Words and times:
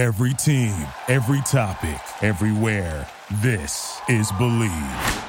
Every 0.00 0.32
team, 0.32 0.74
every 1.08 1.42
topic, 1.42 2.00
everywhere. 2.22 3.06
This 3.42 4.00
is 4.08 4.32
Bleav. 4.32 5.24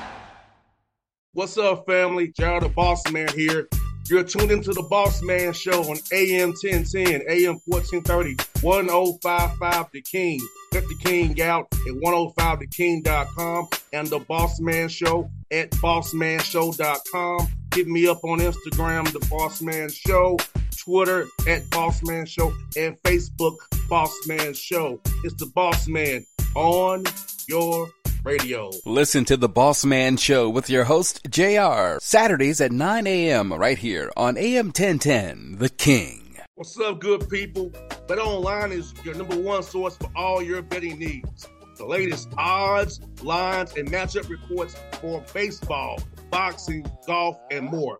What's 1.34 1.58
up, 1.58 1.86
family? 1.86 2.30
JR 2.30 2.62
the 2.62 2.72
Boss 2.74 3.04
Man 3.12 3.28
here. 3.36 3.68
You're 4.10 4.24
tuned 4.24 4.50
into 4.50 4.72
the 4.72 4.84
Boss 4.84 5.22
Man 5.24 5.52
Show 5.52 5.82
on 5.82 5.98
AM 6.14 6.54
1010, 6.64 7.22
AM 7.28 7.60
1430, 7.66 8.38
1055 8.62 9.92
The 9.92 10.02
King. 10.04 10.40
Check 10.72 10.84
oh 10.86 10.88
The 10.88 10.96
King 11.04 11.42
out 11.42 11.68
at 11.74 11.94
105theking.com 11.94 13.68
and 13.92 14.08
the 14.08 14.20
Boss 14.20 14.62
Man 14.62 14.88
Show 14.88 15.30
at 15.52 15.72
bossmanshow.com. 15.72 17.48
Hit 17.76 17.88
me 17.88 18.08
up 18.08 18.24
on 18.24 18.40
Instagram, 18.40 19.12
The 19.12 19.28
Boss 19.30 19.62
Man 19.62 19.90
Show, 19.90 20.38
Twitter 20.84 21.28
at 21.48 21.70
Boss 21.70 22.02
Man 22.04 22.26
Show, 22.26 22.54
and 22.76 23.02
Facebook, 23.04 23.58
Boss 23.88 24.12
Man 24.28 24.54
Show. 24.54 25.00
It's 25.24 25.36
the 25.36 25.46
Boss 25.46 25.88
Man 25.88 26.26
on 26.56 27.04
your 27.48 27.88
radio. 28.24 28.72
Listen 28.86 29.24
to 29.26 29.38
the 29.38 29.50
Boss 29.50 29.86
Man 29.86 30.18
Show 30.18 30.50
with 30.50 30.70
your 30.72 30.86
host, 30.86 31.22
JR, 31.30 31.98
Saturdays 32.00 32.62
at 32.62 32.72
9 32.72 33.06
a.m. 33.06 33.54
right 33.54 33.78
here 33.78 34.12
on 34.18 34.38
AM 34.38 34.68
1010, 34.68 35.58
The 35.60 35.70
King. 35.70 36.38
What's 36.56 36.80
up, 36.80 37.00
good 37.00 37.30
people? 37.30 37.72
Bet 38.08 38.18
Online 38.18 38.72
is 38.72 38.94
your 39.04 39.16
number 39.16 39.38
one 39.38 39.64
source 39.64 39.98
for 39.98 40.10
all 40.16 40.42
your 40.42 40.64
betting 40.64 40.98
needs. 40.98 41.48
The 41.78 41.86
latest 41.86 42.30
odds, 42.38 43.00
lines, 43.22 43.76
and 43.76 43.92
matchup 43.92 44.30
reports 44.30 44.76
for 45.00 45.24
baseball, 45.34 46.00
boxing, 46.30 46.86
golf, 47.06 47.38
and 47.52 47.66
more. 47.66 48.00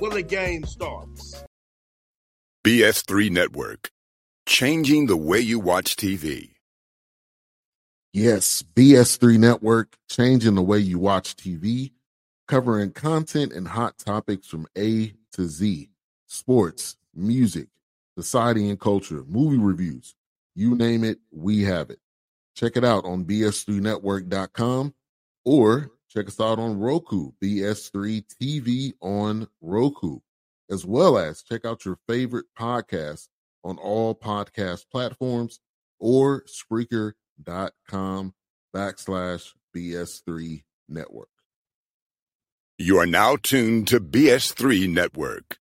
where 0.00 0.10
the 0.10 0.22
game 0.22 0.64
starts. 0.64 1.44
BS3 2.64 3.30
Network, 3.30 3.90
changing 4.46 5.06
the 5.06 5.16
way 5.16 5.40
you 5.40 5.58
watch 5.58 5.96
TV. 5.96 6.50
Yes, 8.12 8.64
BS3 8.74 9.38
Network, 9.38 9.96
changing 10.08 10.56
the 10.56 10.62
way 10.62 10.78
you 10.78 10.98
watch 10.98 11.36
TV, 11.36 11.92
covering 12.48 12.90
content 12.90 13.52
and 13.52 13.68
hot 13.68 13.98
topics 13.98 14.48
from 14.48 14.66
A 14.76 15.14
to 15.32 15.46
Z 15.46 15.90
sports, 16.30 16.96
music, 17.14 17.68
society 18.16 18.70
and 18.70 18.80
culture, 18.80 19.24
movie 19.26 19.58
reviews. 19.58 20.14
You 20.54 20.74
name 20.74 21.04
it, 21.04 21.18
we 21.30 21.62
have 21.64 21.90
it. 21.90 21.98
Check 22.54 22.76
it 22.76 22.84
out 22.84 23.04
on 23.04 23.24
bs3network.com 23.24 24.94
or 25.44 25.90
check 26.10 26.26
us 26.26 26.40
out 26.40 26.58
on 26.58 26.78
Roku, 26.78 27.32
BS3 27.42 28.24
TV 28.40 28.92
on 29.00 29.46
Roku, 29.60 30.18
as 30.70 30.84
well 30.84 31.16
as 31.16 31.42
check 31.42 31.64
out 31.64 31.84
your 31.84 31.98
favorite 32.08 32.46
podcast 32.58 33.28
on 33.64 33.78
all 33.78 34.14
podcast 34.14 34.86
platforms 34.90 35.60
or 35.98 36.44
Spreaker.com 36.44 38.34
backslash 38.74 39.52
BS3 39.76 40.64
Network. 40.88 41.28
You 42.78 42.98
are 42.98 43.06
now 43.06 43.36
tuned 43.36 43.88
to 43.88 44.00
BS3 44.00 44.88
Network. 44.88 45.59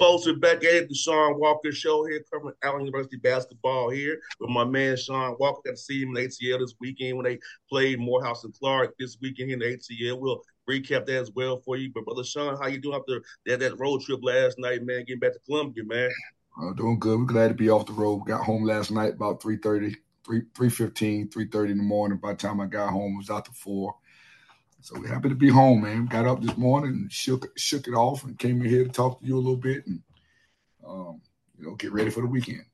Folks? 0.00 0.24
We're 0.24 0.36
back 0.36 0.64
at 0.64 0.74
it, 0.74 0.88
the 0.88 0.94
Shawn 0.94 1.38
Walker 1.38 1.70
Show 1.72 2.06
here, 2.06 2.24
covering 2.32 2.54
Allen 2.64 2.86
University 2.86 3.18
basketball 3.18 3.90
here 3.90 4.18
with 4.40 4.48
my 4.48 4.64
man 4.64 4.96
Shawn 4.96 5.36
Walker. 5.38 5.60
Got 5.66 5.72
to 5.72 5.76
see 5.76 6.00
him 6.00 6.16
in 6.16 6.24
ATL 6.24 6.58
this 6.58 6.74
weekend 6.80 7.18
when 7.18 7.24
they 7.24 7.38
played 7.68 8.00
Morehouse 8.00 8.42
and 8.44 8.54
Clark 8.54 8.94
this 8.98 9.18
weekend 9.20 9.50
in 9.50 9.60
ATL. 9.60 10.18
We'll 10.18 10.40
recap 10.66 11.04
that 11.04 11.20
as 11.20 11.32
well 11.32 11.60
for 11.66 11.76
you. 11.76 11.92
But 11.94 12.06
brother 12.06 12.24
Shawn, 12.24 12.56
how 12.56 12.68
you 12.68 12.80
doing 12.80 12.96
after 12.96 13.20
that, 13.44 13.60
that 13.60 13.78
road 13.78 14.00
trip 14.00 14.20
last 14.22 14.58
night, 14.58 14.82
man? 14.86 15.04
Getting 15.04 15.20
back 15.20 15.34
to 15.34 15.40
Columbia, 15.40 15.84
man. 15.84 16.08
Uh, 16.58 16.72
doing 16.72 16.98
good. 16.98 17.18
We're 17.18 17.26
glad 17.26 17.48
to 17.48 17.54
be 17.54 17.68
off 17.68 17.84
the 17.84 17.92
road. 17.92 18.20
Got 18.20 18.44
home 18.44 18.64
last 18.64 18.90
night 18.90 19.12
about 19.12 19.42
3.30, 19.42 19.96
3, 20.24 20.42
3.15, 20.54 21.28
3.30 21.30 21.72
in 21.72 21.76
the 21.76 21.82
morning. 21.82 22.16
By 22.16 22.30
the 22.30 22.38
time 22.38 22.58
I 22.62 22.66
got 22.68 22.88
home, 22.88 23.16
it 23.16 23.18
was 23.18 23.28
out 23.28 23.44
to 23.44 23.52
4. 23.52 23.94
So 24.82 24.98
we're 24.98 25.08
happy 25.08 25.28
to 25.28 25.34
be 25.34 25.50
home, 25.50 25.82
man. 25.82 26.06
Got 26.06 26.26
up 26.26 26.42
this 26.42 26.56
morning 26.56 26.92
and 26.92 27.12
shook 27.12 27.50
shook 27.58 27.86
it 27.86 27.92
off 27.94 28.24
and 28.24 28.38
came 28.38 28.62
in 28.62 28.68
here 28.68 28.84
to 28.84 28.90
talk 28.90 29.20
to 29.20 29.26
you 29.26 29.36
a 29.36 29.38
little 29.38 29.56
bit 29.56 29.86
and 29.86 30.00
um, 30.86 31.20
you 31.58 31.66
know 31.66 31.74
get 31.74 31.92
ready 31.92 32.10
for 32.10 32.22
the 32.22 32.26
weekend. 32.26 32.64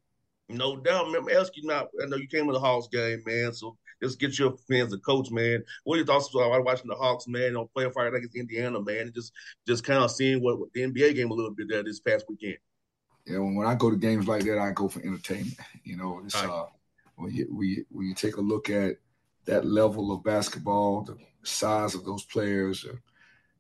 No 0.49 0.77
doubt. 0.77 1.11
Me 1.11 1.35
ask 1.35 1.57
you 1.57 1.67
now. 1.67 1.89
I 2.01 2.07
know 2.07 2.17
you 2.17 2.29
came 2.29 2.47
to 2.47 2.53
the 2.53 2.61
Hawks 2.61 2.87
game, 2.87 3.23
man. 3.27 3.53
So 3.53 3.77
just 4.01 4.21
get 4.21 4.39
your 4.39 4.57
fans 4.69 4.93
a 4.93 4.99
coach, 4.99 5.31
man. 5.33 5.65
What 5.83 5.95
are 5.95 5.99
your 5.99 6.07
thoughts 6.07 6.33
about 6.33 6.65
watching 6.65 6.87
the 6.89 6.95
Hawks, 6.95 7.27
man, 7.27 7.57
on 7.57 7.67
play 7.75 7.91
Friday 7.93 8.19
against 8.19 8.37
Indiana, 8.37 8.81
man? 8.81 8.99
And 8.99 9.15
just 9.15 9.33
just 9.67 9.83
kind 9.83 10.05
of 10.05 10.11
seeing 10.13 10.41
what, 10.43 10.61
what 10.61 10.73
the 10.73 10.83
NBA 10.83 11.17
game 11.17 11.33
a 11.33 11.35
little 11.35 11.51
bit 11.51 11.69
there 11.69 11.83
this 11.83 11.99
past 11.99 12.27
weekend. 12.29 12.59
Yeah, 13.27 13.39
when, 13.39 13.57
when 13.57 13.67
I 13.67 13.75
go 13.75 13.91
to 13.91 13.97
games 13.97 14.29
like 14.29 14.45
that, 14.45 14.59
I 14.59 14.71
go 14.71 14.87
for 14.89 15.01
entertainment. 15.01 15.59
You 15.83 15.97
know, 15.97 16.21
it's 16.25 16.37
Right. 16.37 16.49
uh 16.49 16.67
when 17.17 17.33
you 17.35 17.49
you, 17.63 17.85
when 17.91 18.07
you 18.07 18.15
take 18.15 18.37
a 18.37 18.41
look 18.41 18.71
at 18.71 18.99
that 19.47 19.65
level 19.65 20.13
of 20.13 20.25
basketball, 20.25 21.03
the 21.03 21.17
size 21.43 21.95
of 21.95 22.05
those 22.05 22.25
players, 22.25 22.85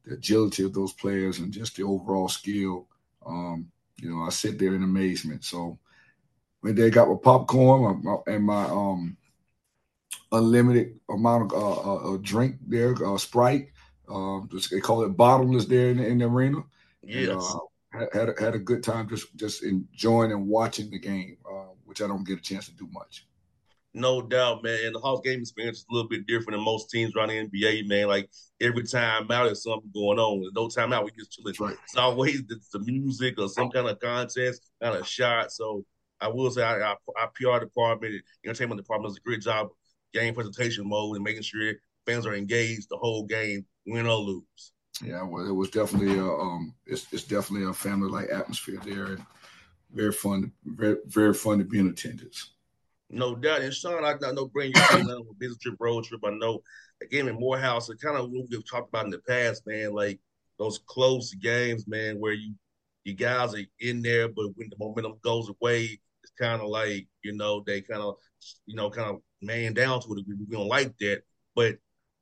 the 0.04 0.14
agility 0.14 0.64
of 0.64 0.72
those 0.74 0.92
players, 0.92 1.38
and 1.38 1.52
just 1.52 1.76
the 1.76 1.82
overall 1.82 2.28
skill. 2.28 2.86
Um, 3.24 3.70
you 3.96 4.10
know, 4.10 4.22
I 4.22 4.30
sit 4.30 4.58
there 4.58 4.74
in 4.74 4.82
amazement. 4.82 5.44
So 5.44 5.78
when 6.60 6.74
they 6.74 6.90
got 6.90 7.08
my 7.08 7.16
popcorn 7.22 8.02
my, 8.02 8.12
my, 8.12 8.34
and 8.34 8.44
my 8.44 8.64
um 8.64 9.16
unlimited 10.32 10.98
amount 11.10 11.52
of 11.52 11.58
uh, 11.58 11.80
uh, 11.80 12.14
uh, 12.14 12.18
drink 12.22 12.56
there, 12.66 12.94
uh, 13.04 13.16
Sprite, 13.16 13.70
um, 14.08 14.48
just- 14.50 14.70
they 14.70 14.80
call 14.80 15.02
it 15.04 15.16
bottomless 15.16 15.66
there 15.66 15.90
in 15.90 15.98
the, 15.98 16.06
in 16.06 16.18
the 16.18 16.26
arena. 16.26 16.62
And, 17.12 17.28
Yes. 17.28 17.32
uh, 17.32 17.58
had 17.92 18.08
had 18.12 18.28
a, 18.28 18.34
had 18.42 18.54
a 18.54 18.58
good 18.58 18.82
time 18.82 19.08
just 19.08 19.34
just 19.36 19.62
enjoying 19.62 20.32
and 20.32 20.48
watching 20.48 20.90
the 20.90 20.98
game, 20.98 21.38
uh, 21.50 21.70
which 21.84 22.02
I 22.02 22.06
don't 22.06 22.26
get 22.26 22.38
a 22.38 22.42
chance 22.42 22.66
to 22.66 22.72
do 22.72 22.88
much. 22.92 23.26
No 23.96 24.20
doubt, 24.20 24.62
man. 24.62 24.78
And 24.84 24.94
the 24.94 24.98
Hawks 24.98 25.26
game 25.26 25.40
experience 25.40 25.78
is 25.78 25.86
a 25.90 25.94
little 25.94 26.08
bit 26.08 26.26
different 26.26 26.52
than 26.52 26.60
most 26.60 26.90
teams 26.90 27.16
around 27.16 27.28
the 27.28 27.48
NBA, 27.48 27.88
man. 27.88 28.08
Like 28.08 28.28
every 28.60 28.84
time 28.84 29.22
out, 29.30 29.44
there's 29.44 29.62
something 29.62 29.90
going 29.94 30.18
on. 30.18 30.42
There's 30.42 30.52
no 30.52 30.68
time 30.68 30.92
out. 30.92 31.06
We 31.06 31.12
just 31.18 31.32
chilling. 31.32 31.54
Right. 31.58 31.76
It's 31.82 31.96
always 31.96 32.44
the, 32.46 32.60
the 32.74 32.80
music 32.80 33.40
or 33.40 33.48
some 33.48 33.70
kind 33.70 33.88
of 33.88 33.98
contest, 33.98 34.70
kind 34.82 34.96
of 34.96 35.08
shot. 35.08 35.50
So 35.50 35.82
I 36.20 36.28
will 36.28 36.50
say 36.50 36.62
our, 36.62 36.82
our, 36.82 36.98
our 37.18 37.30
PR 37.34 37.64
department, 37.64 38.22
entertainment 38.44 38.78
department 38.78 39.14
does 39.14 39.16
a 39.16 39.26
great 39.26 39.40
job 39.40 39.68
game 40.12 40.34
presentation 40.34 40.86
mode 40.86 41.16
and 41.16 41.24
making 41.24 41.42
sure 41.42 41.72
fans 42.04 42.26
are 42.26 42.34
engaged 42.34 42.88
the 42.90 42.98
whole 42.98 43.24
game, 43.24 43.64
win 43.86 44.06
or 44.06 44.18
lose. 44.18 44.72
Yeah, 45.02 45.22
well, 45.22 45.46
it 45.46 45.52
was 45.52 45.70
definitely 45.70 46.18
a 46.18 46.24
um, 46.24 46.74
it's 46.84 47.10
it's 47.12 47.24
definitely 47.24 47.66
a 47.66 47.72
family 47.72 48.10
like 48.10 48.28
atmosphere 48.28 48.80
there, 48.84 49.06
and 49.06 49.26
very 49.90 50.12
fun, 50.12 50.52
very 50.64 50.96
very 51.06 51.32
fun 51.32 51.58
to 51.58 51.64
be 51.64 51.78
in 51.78 51.88
attendance. 51.88 52.50
No 53.10 53.34
doubt. 53.36 53.60
And 53.60 53.72
Shawn, 53.72 54.04
I, 54.04 54.14
I 54.26 54.32
know 54.32 54.46
bring 54.46 54.72
team 54.72 55.08
on 55.08 55.26
a 55.30 55.34
business 55.38 55.58
trip, 55.58 55.76
road 55.78 56.04
trip. 56.04 56.20
I 56.24 56.30
know 56.30 56.62
the 57.00 57.06
game 57.06 57.28
in 57.28 57.38
Morehouse, 57.38 57.88
it 57.88 58.00
kind 58.00 58.16
of 58.16 58.30
what 58.30 58.46
we've 58.50 58.68
talked 58.68 58.88
about 58.88 59.04
in 59.04 59.10
the 59.10 59.20
past, 59.28 59.62
man, 59.66 59.92
like 59.92 60.18
those 60.58 60.80
close 60.86 61.32
games, 61.34 61.86
man, 61.86 62.18
where 62.18 62.32
you 62.32 62.54
you 63.04 63.14
guys 63.14 63.54
are 63.54 63.60
in 63.78 64.02
there, 64.02 64.28
but 64.28 64.48
when 64.56 64.68
the 64.68 64.76
momentum 64.80 65.14
goes 65.22 65.48
away, 65.48 66.00
it's 66.24 66.32
kind 66.40 66.60
of 66.60 66.68
like, 66.68 67.06
you 67.22 67.32
know, 67.36 67.62
they 67.64 67.80
kind 67.80 68.02
of, 68.02 68.16
you 68.66 68.74
know, 68.74 68.90
kind 68.90 69.08
of 69.08 69.20
man 69.40 69.74
down 69.74 70.00
to 70.00 70.12
it. 70.14 70.24
We 70.26 70.56
don't 70.56 70.66
like 70.66 70.98
that. 70.98 71.22
But 71.54 71.76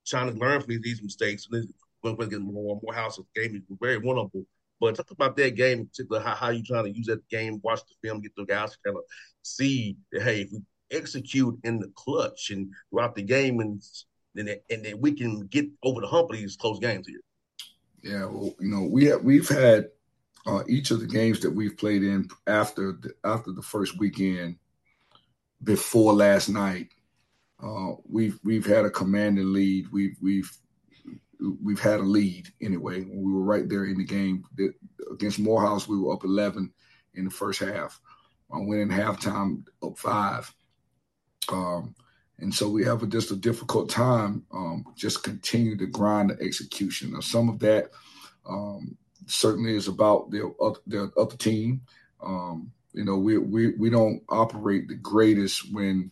trying 0.07 0.31
to 0.31 0.39
learn 0.39 0.61
from 0.61 0.79
these 0.83 1.03
mistakes. 1.03 1.49
When 1.51 2.17
we 2.17 2.27
get 2.27 2.41
more 2.43 2.79
Morehouse 2.83 3.19
game 3.35 3.57
is 3.57 3.63
very 3.81 3.99
winnable. 3.99 4.45
But 4.79 4.97
talk 4.97 5.11
about 5.11 5.37
that 5.39 5.57
game 5.57 5.81
in 5.81 5.87
particular, 5.87 6.21
how, 6.21 6.35
how 6.35 6.51
you 6.51 6.63
trying 6.63 6.85
to 6.85 6.95
use 6.95 7.07
that 7.07 7.27
game, 7.31 7.61
watch 7.63 7.81
the 7.81 8.07
film, 8.07 8.21
get 8.21 8.33
the 8.37 8.45
guys 8.45 8.73
to 8.73 8.79
kind 8.85 8.99
of 8.99 9.05
see 9.43 9.97
that 10.13 10.23
hey, 10.23 10.43
if 10.43 10.51
we 10.53 10.61
execute 10.91 11.59
in 11.65 11.79
the 11.79 11.91
clutch 11.95 12.51
and 12.51 12.71
throughout 12.91 13.15
the 13.15 13.23
game 13.23 13.61
and 13.61 13.83
and, 14.37 14.49
and 14.49 14.85
then 14.85 15.01
we 15.01 15.13
can 15.13 15.47
get 15.47 15.67
over 15.83 16.01
the 16.01 16.09
hump 16.09 16.31
of 16.31 16.37
these 16.37 16.57
close 16.57 16.81
games 16.81 17.07
here. 17.07 17.21
Yeah, 18.03 18.25
well, 18.27 18.53
you 18.59 18.69
know, 18.69 18.83
we 18.83 19.05
have, 19.07 19.23
we've 19.23 19.49
had 19.49 19.91
uh, 20.47 20.63
each 20.69 20.91
of 20.91 21.01
the 21.01 21.07
games 21.07 21.41
that 21.41 21.51
we've 21.51 21.77
played 21.77 22.03
in 22.03 22.29
after 22.47 22.99
the, 23.01 23.13
after 23.25 23.53
the 23.53 23.63
first 23.63 23.99
weekend 23.99 24.57
before 25.63 26.13
last 26.13 26.49
night. 26.49 26.89
Uh, 27.63 27.93
we've 28.09 28.39
we've 28.45 28.67
had 28.67 28.85
a 28.85 28.91
commanding 28.91 29.53
lead. 29.53 29.87
We've 29.91 30.17
we've 30.21 30.51
we've 31.63 31.81
had 31.81 32.01
a 32.01 32.05
lead 32.05 32.49
anyway. 32.61 33.03
We 33.03 33.33
were 33.33 33.43
right 33.43 33.69
there 33.69 33.85
in 33.85 33.99
the 33.99 34.05
game 34.05 34.45
against 35.13 35.39
Morehouse. 35.39 35.89
We 35.89 35.99
were 35.99 36.13
up 36.13 36.25
11 36.25 36.73
in 37.15 37.25
the 37.25 37.31
first 37.31 37.61
half. 37.61 38.01
I 38.53 38.59
went 38.59 38.83
in 38.83 38.89
halftime 38.89 39.65
up 39.83 39.97
five. 39.97 40.53
Um, 41.51 41.95
and 42.39 42.53
so 42.53 42.69
we 42.69 42.85
have 42.85 43.03
a, 43.03 43.07
just 43.07 43.31
a 43.31 43.37
difficult 43.37 43.89
time 43.89 44.45
um, 44.53 44.85
just 44.97 45.23
continue 45.23 45.77
to 45.77 45.87
grind 45.87 46.31
the 46.31 46.43
execution. 46.43 47.13
Now, 47.13 47.21
some 47.21 47.49
of 47.49 47.59
that 47.61 47.91
um, 48.49 48.97
certainly 49.27 49.75
is 49.75 49.89
about 49.89 50.31
the, 50.31 50.53
the 50.87 51.13
other 51.17 51.37
team. 51.37 51.83
Um, 52.23 52.73
you 52.93 53.05
know, 53.05 53.17
we, 53.17 53.39
we, 53.39 53.73
we 53.73 53.91
don't 53.91 54.23
operate 54.29 54.89
the 54.89 54.95
greatest 54.95 55.73
when 55.73 56.11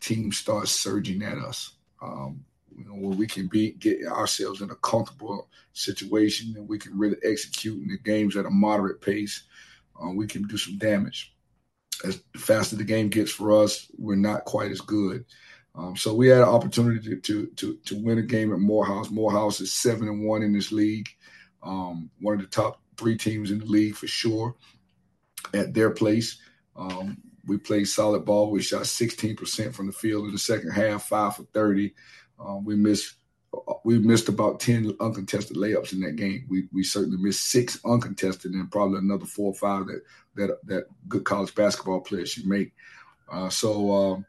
teams 0.00 0.38
start 0.38 0.68
surging 0.68 1.22
at 1.22 1.38
us. 1.38 1.72
Um, 2.00 2.44
you 2.76 2.84
know, 2.84 2.94
where 2.94 3.16
we 3.16 3.26
can 3.26 3.48
be 3.48 3.72
get 3.72 4.06
ourselves 4.06 4.60
in 4.60 4.70
a 4.70 4.76
comfortable 4.76 5.48
situation 5.72 6.54
and 6.56 6.68
we 6.68 6.78
can 6.78 6.96
really 6.96 7.16
execute 7.24 7.82
in 7.82 7.88
the 7.88 7.98
games 7.98 8.36
at 8.36 8.46
a 8.46 8.50
moderate 8.50 9.00
pace. 9.00 9.42
Uh, 10.00 10.10
we 10.10 10.26
can 10.26 10.44
do 10.44 10.56
some 10.56 10.78
damage. 10.78 11.34
As 12.04 12.22
fast 12.36 12.72
as 12.72 12.78
the 12.78 12.84
game 12.84 13.08
gets 13.08 13.30
for 13.30 13.62
us, 13.62 13.90
we're 13.96 14.16
not 14.16 14.44
quite 14.44 14.70
as 14.70 14.80
good. 14.80 15.24
Um, 15.74 15.96
so 15.96 16.14
we 16.14 16.28
had 16.28 16.38
an 16.38 16.48
opportunity 16.48 17.00
to, 17.00 17.16
to, 17.20 17.46
to 17.56 17.78
to 17.86 18.02
win 18.02 18.18
a 18.18 18.22
game 18.22 18.52
at 18.52 18.58
Morehouse. 18.58 19.10
Morehouse 19.10 19.60
is 19.60 19.72
seven 19.72 20.08
and 20.08 20.24
one 20.24 20.42
in 20.42 20.52
this 20.52 20.72
league, 20.72 21.08
um, 21.62 22.10
one 22.20 22.34
of 22.34 22.40
the 22.40 22.46
top 22.46 22.80
three 22.96 23.16
teams 23.16 23.50
in 23.50 23.58
the 23.60 23.64
league 23.64 23.94
for 23.94 24.06
sure. 24.06 24.56
At 25.54 25.72
their 25.72 25.90
place, 25.90 26.38
um, 26.76 27.18
we 27.46 27.58
played 27.58 27.86
solid 27.86 28.24
ball. 28.24 28.50
We 28.50 28.60
shot 28.60 28.82
16% 28.82 29.72
from 29.72 29.86
the 29.86 29.92
field 29.92 30.26
in 30.26 30.32
the 30.32 30.38
second 30.38 30.72
half, 30.72 31.08
five 31.08 31.36
for 31.36 31.44
30. 31.54 31.94
Um, 32.38 32.64
we 32.64 32.74
missed 32.74 33.14
we 33.84 33.98
missed 33.98 34.28
about 34.28 34.60
10 34.60 34.96
uncontested 35.00 35.56
layups 35.56 35.92
in 35.92 36.00
that 36.00 36.16
game. 36.16 36.44
We 36.48 36.68
we 36.72 36.84
certainly 36.84 37.16
missed 37.16 37.46
six 37.46 37.78
uncontested 37.84 38.52
and 38.52 38.70
probably 38.70 38.98
another 38.98 39.24
four 39.24 39.52
or 39.52 39.54
five 39.54 39.86
that 39.86 40.02
that 40.36 40.66
that 40.66 40.84
good 41.08 41.24
college 41.24 41.54
basketball 41.54 42.00
players 42.00 42.30
should 42.30 42.46
make. 42.46 42.72
Uh, 43.30 43.48
so 43.48 43.92
um, 43.92 44.26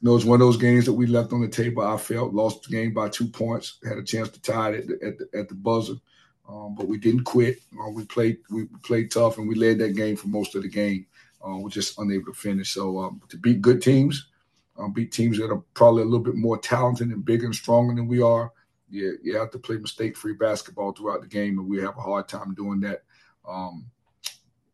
you 0.00 0.08
know, 0.08 0.16
it's 0.16 0.24
one 0.24 0.40
of 0.40 0.46
those 0.46 0.56
games 0.56 0.86
that 0.86 0.92
we 0.92 1.06
left 1.06 1.32
on 1.32 1.42
the 1.42 1.48
table. 1.48 1.82
I 1.82 1.96
felt 1.96 2.32
lost 2.32 2.62
the 2.62 2.70
game 2.70 2.92
by 2.92 3.08
two 3.08 3.26
points, 3.26 3.78
had 3.84 3.98
a 3.98 4.02
chance 4.02 4.30
to 4.30 4.40
tie 4.40 4.70
it 4.70 4.80
at 4.80 4.86
the, 4.86 5.06
at 5.06 5.18
the, 5.18 5.38
at 5.38 5.48
the 5.48 5.54
buzzer, 5.54 5.94
um, 6.48 6.74
but 6.74 6.88
we 6.88 6.98
didn't 6.98 7.24
quit. 7.24 7.58
Uh, 7.78 7.90
we 7.90 8.04
played 8.06 8.38
we 8.50 8.66
played 8.82 9.10
tough 9.10 9.38
and 9.38 9.48
we 9.48 9.54
led 9.54 9.78
that 9.78 9.96
game 9.96 10.16
for 10.16 10.28
most 10.28 10.54
of 10.54 10.62
the 10.62 10.68
game. 10.68 11.06
Uh, 11.46 11.56
we're 11.56 11.68
just 11.68 11.98
unable 11.98 12.26
to 12.26 12.38
finish. 12.38 12.70
So 12.70 12.98
um, 12.98 13.20
to 13.28 13.36
beat 13.36 13.60
good 13.60 13.82
teams 13.82 14.28
um, 14.78 14.92
beat 14.92 15.12
teams 15.12 15.38
that 15.38 15.50
are 15.50 15.62
probably 15.74 16.02
a 16.02 16.06
little 16.06 16.24
bit 16.24 16.34
more 16.34 16.58
talented 16.58 17.08
and 17.08 17.24
bigger 17.24 17.46
and 17.46 17.54
stronger 17.54 17.94
than 17.94 18.08
we 18.08 18.22
are. 18.22 18.52
Yeah, 18.92 19.12
you 19.22 19.38
have 19.38 19.50
to 19.52 19.58
play 19.58 19.78
mistake-free 19.78 20.34
basketball 20.34 20.92
throughout 20.92 21.22
the 21.22 21.26
game, 21.26 21.58
and 21.58 21.66
we 21.66 21.80
have 21.80 21.96
a 21.96 22.02
hard 22.02 22.28
time 22.28 22.52
doing 22.54 22.78
that. 22.80 23.04
Um, 23.48 23.86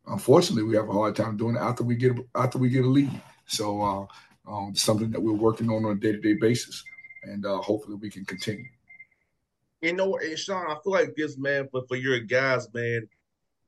unfortunately, 0.05 0.63
we 0.63 0.75
have 0.75 0.89
a 0.89 0.93
hard 0.93 1.15
time 1.15 1.37
doing 1.37 1.55
it 1.55 1.61
after 1.61 1.85
we 1.85 1.95
get 1.95 2.17
after 2.35 2.57
we 2.57 2.69
get 2.69 2.83
a 2.83 2.87
lead. 2.89 3.09
So, 3.45 3.81
uh, 3.81 4.51
um, 4.51 4.75
something 4.75 5.09
that 5.11 5.21
we're 5.21 5.31
working 5.31 5.69
on 5.69 5.85
on 5.85 5.93
a 5.93 5.99
day-to-day 5.99 6.33
basis, 6.33 6.83
and 7.23 7.45
uh, 7.45 7.59
hopefully 7.59 7.95
we 7.95 8.09
can 8.09 8.25
continue. 8.25 8.65
You 9.81 9.93
know, 9.93 10.17
and 10.17 10.37
Shawn, 10.37 10.69
I 10.69 10.75
feel 10.83 10.91
like 10.91 11.15
this 11.15 11.37
man, 11.37 11.69
for 11.71 11.83
for 11.87 11.95
your 11.95 12.19
guys, 12.19 12.67
man, 12.73 13.07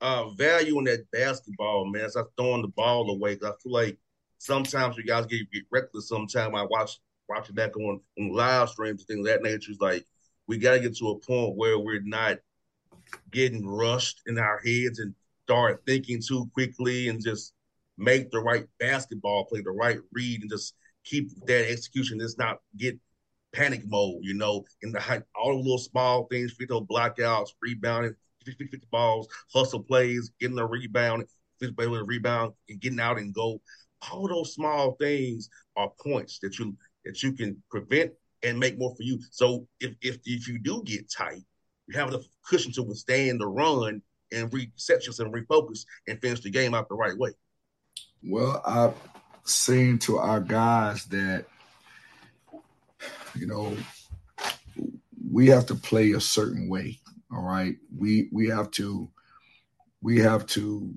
uh, 0.01 0.31
value 0.31 0.79
in 0.79 0.83
that 0.83 1.09
basketball, 1.11 1.85
man. 1.85 2.03
It's 2.03 2.17
not 2.17 2.27
throwing 2.35 2.63
the 2.63 2.67
ball 2.67 3.09
away. 3.09 3.37
Cause 3.37 3.53
I 3.53 3.63
feel 3.63 3.71
like 3.71 3.97
sometimes 4.37 4.97
you 4.97 5.05
guys 5.05 5.27
get, 5.27 5.49
get 5.49 5.63
reckless. 5.71 6.09
Sometimes 6.09 6.53
I 6.53 6.63
watch 6.63 6.99
watch 7.29 7.49
it 7.49 7.55
back 7.55 7.77
on, 7.77 8.01
on 8.19 8.33
live 8.33 8.67
streams 8.67 8.99
and 8.99 9.07
things 9.07 9.19
of 9.19 9.33
that 9.33 9.43
nature. 9.43 9.71
Is 9.71 9.79
like 9.79 10.05
we 10.51 10.57
got 10.57 10.73
to 10.73 10.81
get 10.81 10.97
to 10.97 11.11
a 11.11 11.19
point 11.19 11.55
where 11.55 11.79
we're 11.79 12.01
not 12.03 12.37
getting 13.31 13.65
rushed 13.65 14.21
in 14.25 14.37
our 14.37 14.59
heads 14.59 14.99
and 14.99 15.15
start 15.45 15.81
thinking 15.87 16.21
too 16.21 16.51
quickly 16.53 17.07
and 17.07 17.23
just 17.23 17.53
make 17.97 18.29
the 18.31 18.39
right 18.41 18.65
basketball 18.77 19.45
play, 19.45 19.61
the 19.61 19.71
right 19.71 19.99
read, 20.11 20.41
and 20.41 20.51
just 20.51 20.75
keep 21.05 21.29
that 21.45 21.71
execution. 21.71 22.19
Just 22.19 22.37
not 22.37 22.57
get 22.75 22.99
panic 23.53 23.83
mode, 23.87 24.17
you 24.23 24.33
know, 24.33 24.65
in 24.81 24.91
the 24.91 25.23
all 25.33 25.51
the 25.51 25.55
little 25.55 25.77
small 25.77 26.25
things, 26.25 26.51
free 26.51 26.65
throw 26.65 26.85
blockouts, 26.85 27.51
rebounding, 27.61 28.13
50, 28.45 28.65
50 28.65 28.87
balls, 28.91 29.29
hustle 29.53 29.81
plays, 29.81 30.33
getting 30.41 30.57
the 30.57 30.65
rebound, 30.65 31.23
50 31.61 31.75
play 31.75 31.87
with 31.87 32.01
a 32.01 32.03
rebound, 32.03 32.51
and 32.67 32.81
getting 32.81 32.99
out 32.99 33.19
and 33.19 33.33
go 33.33 33.61
all 34.11 34.27
those 34.27 34.53
small 34.53 34.97
things 34.99 35.47
are 35.77 35.93
points 36.03 36.39
that 36.39 36.59
you 36.59 36.75
that 37.05 37.23
you 37.23 37.31
can 37.31 37.63
prevent 37.69 38.11
and 38.43 38.59
make 38.59 38.77
more 38.77 38.95
for 38.95 39.03
you. 39.03 39.19
So 39.31 39.67
if 39.79 39.95
if 40.01 40.17
if 40.25 40.47
you 40.47 40.59
do 40.59 40.83
get 40.83 41.11
tight, 41.11 41.43
you 41.87 41.99
have 41.99 42.11
the 42.11 42.23
cushion 42.45 42.71
to 42.73 42.83
withstand 42.83 43.39
the 43.39 43.47
run 43.47 44.01
and 44.31 44.53
reset 44.53 45.05
yourself 45.05 45.29
and 45.31 45.33
refocus 45.33 45.85
and 46.07 46.19
finish 46.21 46.39
the 46.41 46.49
game 46.49 46.73
out 46.73 46.89
the 46.89 46.95
right 46.95 47.17
way. 47.17 47.31
Well, 48.23 48.61
I'm 48.65 48.93
saying 49.43 49.99
to 49.99 50.17
our 50.17 50.39
guys 50.39 51.05
that 51.05 51.45
you 53.35 53.47
know 53.47 53.75
we 55.29 55.47
have 55.47 55.65
to 55.67 55.75
play 55.75 56.11
a 56.11 56.21
certain 56.21 56.69
way. 56.69 56.99
All 57.33 57.41
right, 57.41 57.75
we 57.95 58.29
we 58.31 58.47
have 58.49 58.71
to 58.71 59.09
we 60.01 60.19
have 60.19 60.45
to 60.47 60.93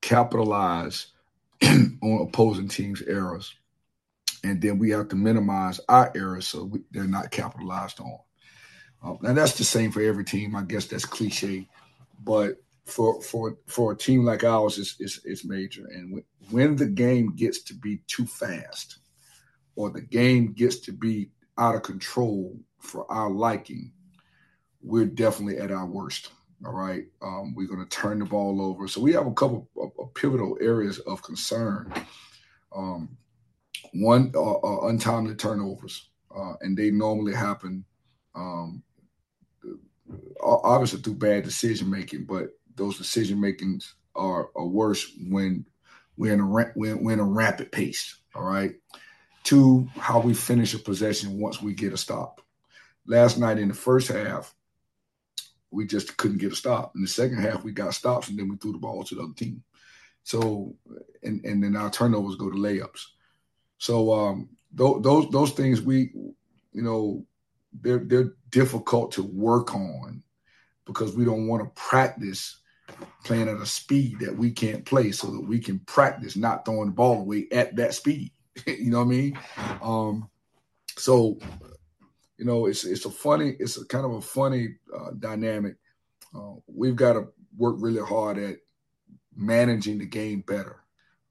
capitalize 0.00 1.06
on 1.62 2.28
opposing 2.28 2.68
teams' 2.68 3.02
errors. 3.02 3.54
And 4.44 4.60
then 4.60 4.78
we 4.78 4.90
have 4.90 5.08
to 5.08 5.16
minimize 5.16 5.80
our 5.88 6.12
errors 6.16 6.48
so 6.48 6.64
we, 6.64 6.80
they're 6.90 7.04
not 7.04 7.30
capitalized 7.30 8.00
on. 8.00 8.18
Uh, 9.04 9.14
and 9.22 9.36
that's 9.36 9.56
the 9.58 9.64
same 9.64 9.90
for 9.92 10.02
every 10.02 10.24
team. 10.24 10.56
I 10.56 10.62
guess 10.62 10.86
that's 10.86 11.04
cliche, 11.04 11.68
but 12.22 12.56
for 12.84 13.22
for 13.22 13.56
for 13.66 13.92
a 13.92 13.96
team 13.96 14.24
like 14.24 14.44
ours, 14.44 14.78
it's 14.78 14.96
it's, 14.98 15.20
it's 15.24 15.44
major. 15.44 15.86
And 15.86 16.12
when, 16.12 16.24
when 16.50 16.76
the 16.76 16.86
game 16.86 17.34
gets 17.34 17.62
to 17.64 17.74
be 17.74 18.02
too 18.06 18.26
fast, 18.26 18.98
or 19.76 19.90
the 19.90 20.00
game 20.00 20.52
gets 20.52 20.78
to 20.80 20.92
be 20.92 21.30
out 21.58 21.74
of 21.74 21.82
control 21.82 22.58
for 22.78 23.10
our 23.10 23.30
liking, 23.30 23.92
we're 24.82 25.06
definitely 25.06 25.58
at 25.58 25.70
our 25.70 25.86
worst. 25.86 26.30
All 26.64 26.72
right. 26.72 27.04
Um, 27.20 27.54
we're 27.54 27.66
going 27.66 27.82
to 27.82 27.88
turn 27.88 28.20
the 28.20 28.24
ball 28.24 28.62
over. 28.62 28.86
So 28.86 29.00
we 29.00 29.12
have 29.14 29.26
a 29.26 29.32
couple 29.32 29.68
of, 29.76 29.90
of 29.98 30.14
pivotal 30.14 30.56
areas 30.60 31.00
of 31.00 31.22
concern. 31.22 31.92
Um, 32.74 33.16
one, 33.92 34.32
uh, 34.34 34.52
uh, 34.52 34.88
untimely 34.88 35.34
turnovers, 35.34 36.08
uh, 36.34 36.54
and 36.60 36.76
they 36.76 36.90
normally 36.90 37.34
happen, 37.34 37.84
um, 38.34 38.82
obviously 40.42 41.00
through 41.00 41.14
bad 41.14 41.44
decision 41.44 41.90
making. 41.90 42.24
But 42.24 42.50
those 42.74 42.98
decision 42.98 43.40
makings 43.40 43.94
are, 44.14 44.50
are 44.56 44.66
worse 44.66 45.10
when 45.28 45.66
we're 46.16 46.34
in 46.34 46.40
a 46.40 46.46
we're, 46.46 46.72
we're 46.74 47.12
in 47.12 47.20
a 47.20 47.24
rapid 47.24 47.72
pace. 47.72 48.18
All 48.34 48.44
right. 48.44 48.74
Two, 49.44 49.88
how 49.96 50.20
we 50.20 50.34
finish 50.34 50.72
a 50.72 50.78
possession 50.78 51.40
once 51.40 51.60
we 51.60 51.74
get 51.74 51.92
a 51.92 51.96
stop. 51.96 52.40
Last 53.06 53.38
night 53.38 53.58
in 53.58 53.68
the 53.68 53.74
first 53.74 54.08
half, 54.08 54.54
we 55.70 55.86
just 55.86 56.16
couldn't 56.16 56.38
get 56.38 56.52
a 56.52 56.56
stop. 56.56 56.92
In 56.94 57.02
the 57.02 57.08
second 57.08 57.38
half, 57.38 57.64
we 57.64 57.72
got 57.72 57.94
stops, 57.94 58.28
and 58.28 58.38
then 58.38 58.48
we 58.48 58.56
threw 58.56 58.72
the 58.72 58.78
ball 58.78 59.02
to 59.02 59.14
the 59.14 59.22
other 59.22 59.32
team. 59.34 59.64
So, 60.22 60.76
and 61.22 61.44
and 61.44 61.62
then 61.62 61.76
our 61.76 61.90
turnovers 61.90 62.36
go 62.36 62.50
to 62.50 62.56
layups. 62.56 63.00
So 63.82 64.12
um, 64.12 64.48
th- 64.78 64.98
those 65.00 65.28
those 65.30 65.50
things 65.50 65.82
we, 65.82 66.12
you 66.72 66.82
know, 66.82 67.26
they're 67.80 67.98
they're 67.98 68.34
difficult 68.50 69.10
to 69.12 69.24
work 69.24 69.74
on 69.74 70.22
because 70.84 71.16
we 71.16 71.24
don't 71.24 71.48
want 71.48 71.64
to 71.64 71.70
practice 71.82 72.60
playing 73.24 73.48
at 73.48 73.56
a 73.56 73.66
speed 73.66 74.20
that 74.20 74.38
we 74.38 74.52
can't 74.52 74.84
play, 74.84 75.10
so 75.10 75.32
that 75.32 75.48
we 75.48 75.58
can 75.58 75.80
practice 75.80 76.36
not 76.36 76.64
throwing 76.64 76.90
the 76.90 76.94
ball 76.94 77.22
away 77.22 77.48
at 77.50 77.74
that 77.74 77.92
speed. 77.92 78.30
you 78.68 78.92
know 78.92 78.98
what 78.98 79.06
I 79.06 79.16
mean? 79.16 79.38
Um, 79.82 80.30
so 80.96 81.40
you 82.38 82.44
know, 82.44 82.66
it's 82.66 82.84
it's 82.84 83.04
a 83.04 83.10
funny, 83.10 83.56
it's 83.58 83.78
a 83.78 83.86
kind 83.86 84.04
of 84.04 84.12
a 84.12 84.20
funny 84.20 84.76
uh, 84.96 85.10
dynamic. 85.18 85.74
Uh, 86.32 86.54
we've 86.68 86.94
got 86.94 87.14
to 87.14 87.26
work 87.56 87.74
really 87.80 88.00
hard 88.00 88.38
at 88.38 88.58
managing 89.34 89.98
the 89.98 90.06
game 90.06 90.44
better, 90.46 90.84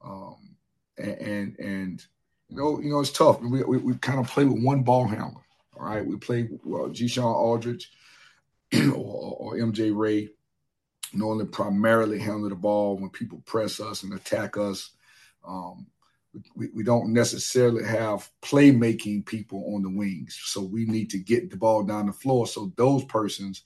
um, 0.04 0.54
and, 0.98 1.16
and, 1.18 1.58
and 1.58 2.06
you 2.52 2.58
know, 2.58 2.80
you 2.80 2.90
know, 2.90 3.00
it's 3.00 3.10
tough. 3.10 3.40
We, 3.40 3.62
we, 3.62 3.78
we 3.78 3.94
kind 3.94 4.18
of 4.18 4.28
play 4.28 4.44
with 4.44 4.62
one 4.62 4.82
ball 4.82 5.06
handler. 5.06 5.40
All 5.74 5.86
right, 5.86 6.04
we 6.04 6.16
play 6.16 6.48
well, 6.64 6.90
G. 6.90 7.10
Aldridge 7.18 7.90
or, 8.74 9.36
or, 9.38 9.54
MJ 9.54 9.96
Ray 9.96 10.28
normally 11.14 11.46
primarily 11.46 12.18
handle 12.18 12.50
the 12.50 12.54
ball 12.54 12.98
when 12.98 13.08
people 13.08 13.42
press 13.46 13.80
us 13.80 14.02
and 14.02 14.12
attack 14.12 14.58
us. 14.58 14.90
Um, 15.46 15.86
we, 16.54 16.68
we 16.74 16.82
don't 16.82 17.14
necessarily 17.14 17.84
have 17.84 18.28
playmaking 18.42 19.24
people 19.24 19.74
on 19.74 19.82
the 19.82 19.90
wings. 19.90 20.38
So 20.44 20.60
we 20.60 20.84
need 20.84 21.08
to 21.10 21.18
get 21.18 21.50
the 21.50 21.56
ball 21.56 21.82
down 21.82 22.06
the 22.06 22.12
floor. 22.12 22.46
So 22.46 22.72
those 22.76 23.04
persons, 23.04 23.62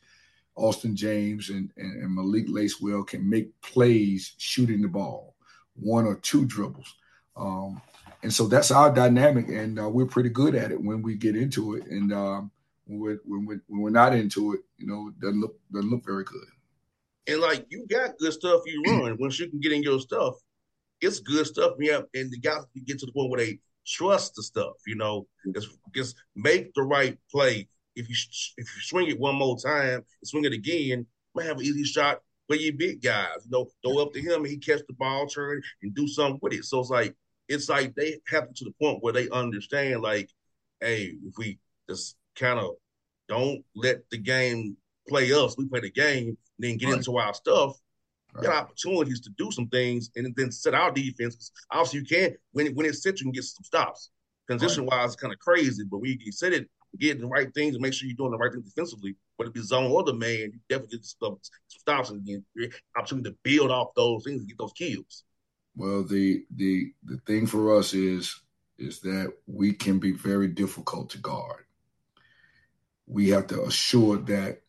Austin 0.55 0.95
James 0.95 1.50
and, 1.50 1.73
and, 1.76 2.02
and 2.02 2.14
Malik 2.14 2.47
Lacewell, 2.47 3.07
can 3.07 3.28
make 3.28 3.61
plays 3.62 4.35
shooting 4.38 4.83
the 4.83 4.88
ball, 4.88 5.35
one 5.75 6.07
or 6.07 6.16
two 6.16 6.45
dribbles. 6.45 6.95
Um, 7.37 7.83
and 8.26 8.35
so 8.35 8.49
that's 8.49 8.73
our 8.73 8.92
dynamic, 8.92 9.47
and 9.50 9.78
uh, 9.78 9.88
we're 9.88 10.04
pretty 10.04 10.30
good 10.30 10.56
at 10.56 10.73
it 10.73 10.83
when 10.83 11.00
we 11.00 11.14
get 11.14 11.37
into 11.37 11.76
it. 11.76 11.87
And 11.87 12.12
um, 12.12 12.50
when 12.87 12.99
we're, 12.99 13.21
when 13.25 13.47
we're, 13.47 13.62
when 13.68 13.83
we're 13.83 13.90
not 13.90 14.16
into 14.16 14.52
it, 14.52 14.62
you 14.78 14.88
know, 14.88 15.11
it 15.11 15.21
doesn't 15.21 15.40
look 15.40 15.54
doesn't 15.73 15.88
look 15.88 16.04
very 16.04 16.25
good. 16.25 16.49
And 17.28 17.40
like 17.40 17.66
you 17.68 17.87
got 17.88 18.18
good 18.18 18.33
stuff 18.33 18.62
you 18.66 18.83
run. 18.85 19.16
Once 19.21 19.38
you 19.38 19.49
can 19.49 19.61
get 19.61 19.71
in 19.71 19.85
your 19.85 20.00
stuff, 20.00 20.35
it's 21.00 21.21
good 21.21 21.47
stuff. 21.47 21.75
Yeah, 21.78 22.00
and 22.14 22.28
the 22.33 22.40
guys 22.40 22.64
get 22.85 22.99
to 22.99 23.06
the 23.06 23.12
point 23.12 23.30
where 23.30 23.47
they 23.47 23.61
trust 23.87 24.35
the 24.35 24.42
stuff. 24.42 24.75
You 24.88 24.97
know, 24.97 25.28
just 25.54 25.68
just 25.95 26.16
make 26.35 26.75
the 26.75 26.83
right 26.83 27.16
play. 27.30 27.68
If 27.95 28.09
you 28.09 28.16
if 28.56 28.66
you 28.75 28.83
swing 28.83 29.06
it 29.06 29.21
one 29.21 29.37
more 29.37 29.56
time 29.56 30.02
swing 30.25 30.47
it 30.47 30.52
again, 30.52 31.06
might 31.33 31.47
have 31.47 31.59
an 31.59 31.64
easy 31.64 31.85
shot 31.85 32.23
for 32.49 32.56
your 32.56 32.73
big 32.73 33.02
guys. 33.02 33.45
You 33.45 33.52
know, 33.52 33.68
throw 33.85 34.02
up 34.02 34.12
to 34.14 34.21
him 34.21 34.40
and 34.40 34.49
he 34.49 34.56
catch 34.56 34.80
the 34.88 34.95
ball, 34.95 35.28
turn 35.28 35.62
and 35.85 35.95
do 35.95 36.09
something 36.09 36.40
with 36.42 36.54
it. 36.54 36.64
So 36.64 36.80
it's 36.80 36.90
like 36.90 37.14
it's 37.49 37.69
like 37.69 37.95
they 37.95 38.19
have 38.29 38.53
to 38.53 38.65
the 38.65 38.73
point 38.81 39.03
where 39.03 39.12
they 39.12 39.29
understand, 39.31 40.03
like, 40.03 40.31
hey, 40.81 41.15
if 41.25 41.35
we 41.38 41.59
just 41.88 42.17
kind 42.38 42.59
of 42.59 42.75
don't 43.29 43.65
let 43.75 44.09
the 44.11 44.19
game 44.19 44.76
play 45.09 45.33
us, 45.33 45.57
we 45.57 45.67
play 45.69 45.81
the 45.81 45.91
game, 45.91 46.37
then 46.59 46.76
get 46.76 46.87
right. 46.87 46.99
into 46.99 47.17
our 47.17 47.35
stuff, 47.35 47.76
right. 48.35 48.45
get 48.45 48.53
opportunities 48.53 49.21
to 49.21 49.31
do 49.38 49.50
some 49.50 49.69
things, 49.69 50.11
and 50.17 50.35
then 50.37 50.50
set 50.50 50.75
our 50.75 50.91
defense. 50.91 51.53
Obviously, 51.71 52.00
you 52.00 52.07
can 52.07 52.37
when 52.53 52.75
when 52.75 52.87
it's 52.87 53.03
set, 53.03 53.21
you 53.21 53.25
can 53.25 53.33
get 53.33 53.45
some 53.45 53.65
stops. 53.65 54.11
Transition 54.47 54.87
right. 54.87 55.00
wise, 55.00 55.17
kind 55.17 55.33
of 55.33 55.38
crazy, 55.38 55.85
but 55.91 55.99
we 55.99 56.19
you 56.21 56.33
set 56.33 56.53
it, 56.53 56.69
get 56.99 57.21
the 57.21 57.26
right 57.26 57.53
things, 57.55 57.75
and 57.75 57.83
make 57.83 57.93
sure 57.93 58.07
you're 58.09 58.17
doing 58.17 58.31
the 58.31 58.38
right 58.38 58.53
thing 58.53 58.62
defensively. 58.62 59.17
Whether 59.37 59.50
it 59.50 59.55
be 59.55 59.62
zone 59.62 59.91
or 59.91 60.03
the 60.03 60.15
man, 60.15 60.53
you 60.53 60.61
definitely 60.69 60.99
get 60.99 61.05
some, 61.05 61.37
some 61.43 61.81
stops 61.81 62.11
and 62.11 62.25
get 62.25 62.43
opportunity 62.97 63.31
to 63.31 63.37
build 63.43 63.71
off 63.71 63.88
those 63.95 64.25
things 64.25 64.41
and 64.41 64.49
get 64.49 64.57
those 64.59 64.73
kills. 64.73 65.25
Well, 65.76 66.04
the 66.04 66.45
the 66.50 66.92
the 67.04 67.18
thing 67.26 67.47
for 67.47 67.76
us 67.76 67.92
is 67.92 68.40
is 68.78 69.00
that 69.00 69.33
we 69.47 69.73
can 69.73 69.99
be 69.99 70.12
very 70.12 70.49
difficult 70.49 71.11
to 71.11 71.18
guard. 71.18 71.64
We 73.06 73.28
have 73.30 73.47
to 73.49 73.62
assure 73.64 74.16
that 74.16 74.62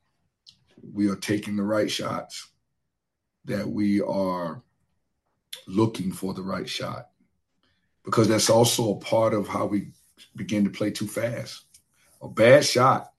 we 0.94 1.10
are 1.10 1.16
taking 1.16 1.56
the 1.56 1.64
right 1.64 1.90
shots, 1.90 2.50
that 3.46 3.68
we 3.68 4.02
are 4.02 4.62
looking 5.66 6.12
for 6.12 6.34
the 6.34 6.44
right 6.44 6.68
shot, 6.70 7.10
because 8.04 8.28
that's 8.28 8.50
also 8.50 8.92
a 8.94 9.00
part 9.00 9.34
of 9.34 9.48
how 9.48 9.66
we 9.66 9.92
begin 10.36 10.66
to 10.66 10.70
play 10.70 10.92
too 10.92 11.08
fast. 11.08 11.64
A 12.22 12.28
bad 12.28 12.66
shot, 12.66 13.12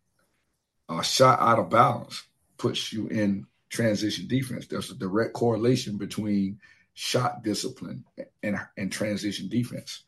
a 0.89 1.03
shot 1.03 1.41
out 1.41 1.59
of 1.59 1.71
balance, 1.71 2.25
puts 2.59 2.93
you 2.93 3.09
in 3.09 3.47
transition 3.71 4.27
defense. 4.27 4.67
There's 4.67 4.91
a 4.91 4.95
direct 4.95 5.33
correlation 5.33 5.97
between 5.97 6.61
shot 6.99 7.45
discipline 7.45 8.05
and, 8.43 8.59
and 8.77 8.91
transition 8.91 9.49
defense. 9.49 10.03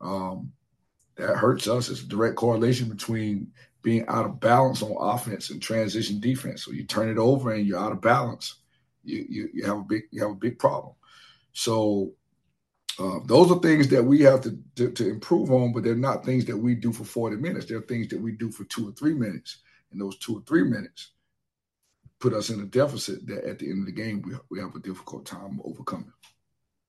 Um, 0.00 0.52
that 1.14 1.36
hurts 1.36 1.68
us. 1.68 1.88
It's 1.88 2.02
a 2.02 2.08
direct 2.08 2.34
correlation 2.34 2.88
between 2.88 3.52
being 3.82 4.04
out 4.08 4.24
of 4.24 4.40
balance 4.40 4.82
on 4.82 4.96
offense 4.98 5.50
and 5.50 5.62
transition 5.62 6.18
defense. 6.18 6.64
So 6.64 6.72
you 6.72 6.82
turn 6.82 7.08
it 7.08 7.18
over 7.18 7.52
and 7.52 7.64
you're 7.64 7.78
out 7.78 7.92
of 7.92 8.00
balance. 8.00 8.56
You 9.04 9.24
you, 9.28 9.48
you 9.54 9.64
have 9.64 9.78
a 9.78 9.82
big 9.82 10.02
you 10.10 10.22
have 10.22 10.32
a 10.32 10.34
big 10.34 10.58
problem. 10.58 10.94
So 11.52 12.10
uh, 12.98 13.20
those 13.26 13.52
are 13.52 13.60
things 13.60 13.86
that 13.88 14.02
we 14.02 14.20
have 14.22 14.40
to, 14.40 14.58
to, 14.74 14.90
to 14.90 15.08
improve 15.08 15.52
on, 15.52 15.72
but 15.72 15.84
they're 15.84 15.94
not 15.94 16.24
things 16.24 16.44
that 16.46 16.56
we 16.56 16.74
do 16.74 16.92
for 16.92 17.04
40 17.04 17.36
minutes. 17.36 17.66
They're 17.66 17.80
things 17.82 18.08
that 18.08 18.20
we 18.20 18.32
do 18.32 18.50
for 18.50 18.64
two 18.64 18.88
or 18.88 18.92
three 18.92 19.14
minutes. 19.14 19.58
And 19.92 20.00
those 20.00 20.18
two 20.18 20.38
or 20.38 20.42
three 20.46 20.64
minutes 20.64 21.10
put 22.20 22.32
us 22.32 22.50
in 22.50 22.60
a 22.60 22.64
deficit 22.64 23.26
that 23.26 23.44
at 23.44 23.58
the 23.58 23.70
end 23.70 23.80
of 23.80 23.86
the 23.86 23.92
game 23.92 24.22
we, 24.22 24.34
we 24.50 24.60
have 24.60 24.74
a 24.74 24.80
difficult 24.80 25.26
time 25.26 25.60
overcoming. 25.64 26.12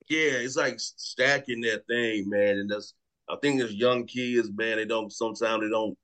Yeah, 0.08 0.32
it's 0.32 0.56
like 0.56 0.78
stacking 0.78 1.60
that 1.62 1.86
thing, 1.86 2.28
man. 2.28 2.58
And 2.58 2.70
that's 2.70 2.94
I 3.28 3.36
think 3.42 3.60
as 3.60 3.74
young 3.74 4.06
kids, 4.06 4.50
man, 4.54 4.76
they 4.76 4.84
don't 4.84 5.12
sometimes 5.12 5.62
they 5.62 5.68
don't 5.68 5.96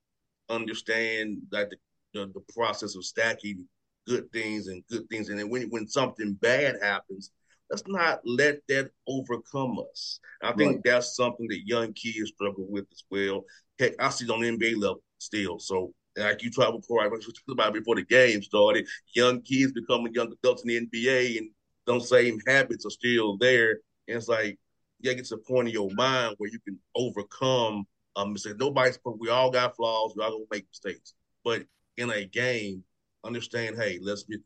understand 0.49 1.39
like 1.51 1.71
the, 1.71 1.77
the, 2.15 2.33
the 2.33 2.55
process 2.55 2.97
of 2.97 3.05
stacking 3.05 3.67
good 4.07 4.31
things 4.33 4.67
and 4.67 4.83
good 4.91 5.09
things. 5.09 5.29
And 5.29 5.39
then 5.39 5.49
when 5.49 5.69
when 5.71 5.87
something 5.87 6.35
bad 6.35 6.77
happens, 6.83 7.31
let's 7.71 7.85
not 7.87 8.21
let 8.25 8.59
that 8.69 8.91
overcome 9.07 9.79
us. 9.91 10.21
I 10.43 10.53
think 10.53 10.77
right. 10.77 10.85
that's 10.85 11.17
something 11.17 11.47
that 11.49 11.67
young 11.67 11.93
kids 11.93 12.33
struggle 12.35 12.67
with 12.69 12.87
as 12.93 13.05
well. 13.11 13.45
Heck, 13.79 13.93
I 14.01 14.11
see 14.11 14.25
it 14.25 14.31
on 14.31 14.41
NBA 14.41 14.77
level 14.77 15.03
still. 15.19 15.59
So 15.59 15.93
like 16.17 16.43
you 16.43 16.51
travel 16.51 16.81
before 16.81 17.03
I 17.03 17.09
was 17.09 17.25
talking 17.25 17.53
about 17.53 17.75
before 17.75 17.97
the 17.97 18.05
game 18.05 18.43
started, 18.43 18.87
young 19.15 19.43
kids 19.43 19.73
becoming 19.73 20.15
young 20.15 20.33
adults 20.33 20.63
in 20.63 20.69
the 20.69 20.87
NBA 20.87 21.39
and 21.39 21.51
those 21.87 22.09
same 22.09 22.39
habits 22.47 22.87
are 22.87 22.91
still 22.91 23.37
there. 23.39 23.81
And 24.09 24.17
it's 24.17 24.29
like 24.29 24.59
you 25.01 25.15
get 25.15 25.25
to 25.25 25.35
a 25.35 25.39
point 25.39 25.69
in 25.69 25.75
your 25.75 25.91
mind 25.95 26.35
where 26.39 26.51
you 26.51 26.59
can 26.61 26.79
overcome 26.95 27.85
um 28.17 28.33
mistake. 28.33 28.59
Nobody's 28.59 28.99
we 29.05 29.31
all 29.31 29.51
got 29.51 29.77
flaws, 29.77 30.15
we 30.17 30.23
all 30.23 30.33
gonna 30.33 30.45
make 30.51 30.67
mistakes. 30.69 31.15
But 31.45 31.65
in 31.97 32.11
a 32.11 32.25
game, 32.25 32.85
understand, 33.25 33.77
hey, 33.77 33.99
let's 34.01 34.25
be 34.25 34.39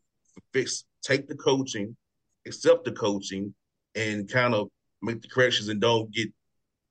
fix 0.53 0.85
take 1.01 1.27
the 1.27 1.35
coaching, 1.35 1.95
accept 2.45 2.85
the 2.85 2.91
coaching, 2.91 3.53
and 3.95 4.29
kind 4.29 4.53
of 4.53 4.69
make 5.01 5.21
the 5.21 5.27
corrections 5.27 5.69
and 5.69 5.81
don't 5.81 6.11
get 6.11 6.29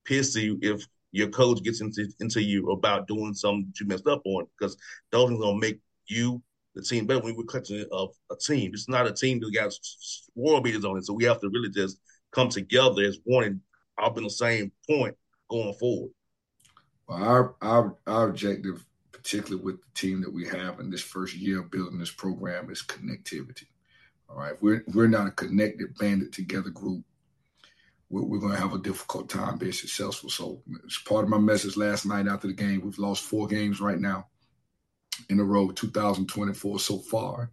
pissy 0.08 0.56
if 0.62 0.86
your 1.16 1.28
coach 1.28 1.62
gets 1.62 1.80
into 1.80 2.06
into 2.20 2.42
you 2.42 2.70
about 2.70 3.08
doing 3.08 3.32
something 3.34 3.72
you 3.80 3.86
messed 3.86 4.06
up 4.06 4.22
on 4.24 4.46
because 4.58 4.76
those 5.10 5.30
are 5.30 5.36
gonna 5.36 5.58
make 5.58 5.80
you 6.08 6.42
the 6.74 6.82
team 6.82 7.06
better 7.06 7.20
when 7.20 7.34
we're 7.34 7.44
clutching 7.44 7.86
of 7.90 8.10
a 8.30 8.36
team. 8.36 8.70
It's 8.74 8.88
not 8.88 9.06
a 9.06 9.12
team 9.12 9.40
that 9.40 9.54
got 9.54 9.72
world 10.34 10.62
beaters 10.62 10.84
on 10.84 10.98
it. 10.98 11.06
So 11.06 11.14
we 11.14 11.24
have 11.24 11.40
to 11.40 11.48
really 11.48 11.70
just 11.70 11.98
come 12.32 12.50
together 12.50 13.02
as 13.02 13.18
one 13.24 13.44
and 13.44 13.60
be 13.98 14.02
on 14.04 14.22
the 14.22 14.30
same 14.30 14.70
point 14.88 15.16
going 15.48 15.72
forward. 15.74 16.10
Well, 17.08 17.22
our 17.22 17.54
our 17.62 17.96
our 18.06 18.28
objective, 18.28 18.84
particularly 19.10 19.64
with 19.64 19.80
the 19.80 19.88
team 19.94 20.20
that 20.20 20.32
we 20.32 20.46
have 20.48 20.80
in 20.80 20.90
this 20.90 21.00
first 21.00 21.34
year 21.34 21.60
of 21.60 21.70
building 21.70 21.98
this 21.98 22.10
program, 22.10 22.70
is 22.70 22.82
connectivity. 22.82 23.66
All 24.28 24.36
right, 24.36 24.60
we're 24.60 24.84
we're 24.88 25.08
not 25.08 25.28
a 25.28 25.30
connected, 25.30 25.96
banded 25.98 26.32
together 26.32 26.70
group. 26.70 27.02
We're, 28.08 28.38
going 28.38 28.54
to 28.54 28.60
have 28.60 28.72
a 28.72 28.78
difficult 28.78 29.28
time 29.28 29.58
being 29.58 29.72
successful. 29.72 30.30
So, 30.30 30.62
it's 30.84 30.98
part 31.02 31.24
of 31.24 31.30
my 31.30 31.38
message 31.38 31.76
last 31.76 32.06
night 32.06 32.28
after 32.28 32.46
the 32.46 32.52
game. 32.52 32.80
We've 32.82 32.98
lost 32.98 33.24
four 33.24 33.46
games 33.48 33.80
right 33.80 33.98
now 33.98 34.28
in 35.28 35.40
a 35.40 35.44
row. 35.44 35.70
2024 35.70 36.78
so 36.78 36.98
far 36.98 37.50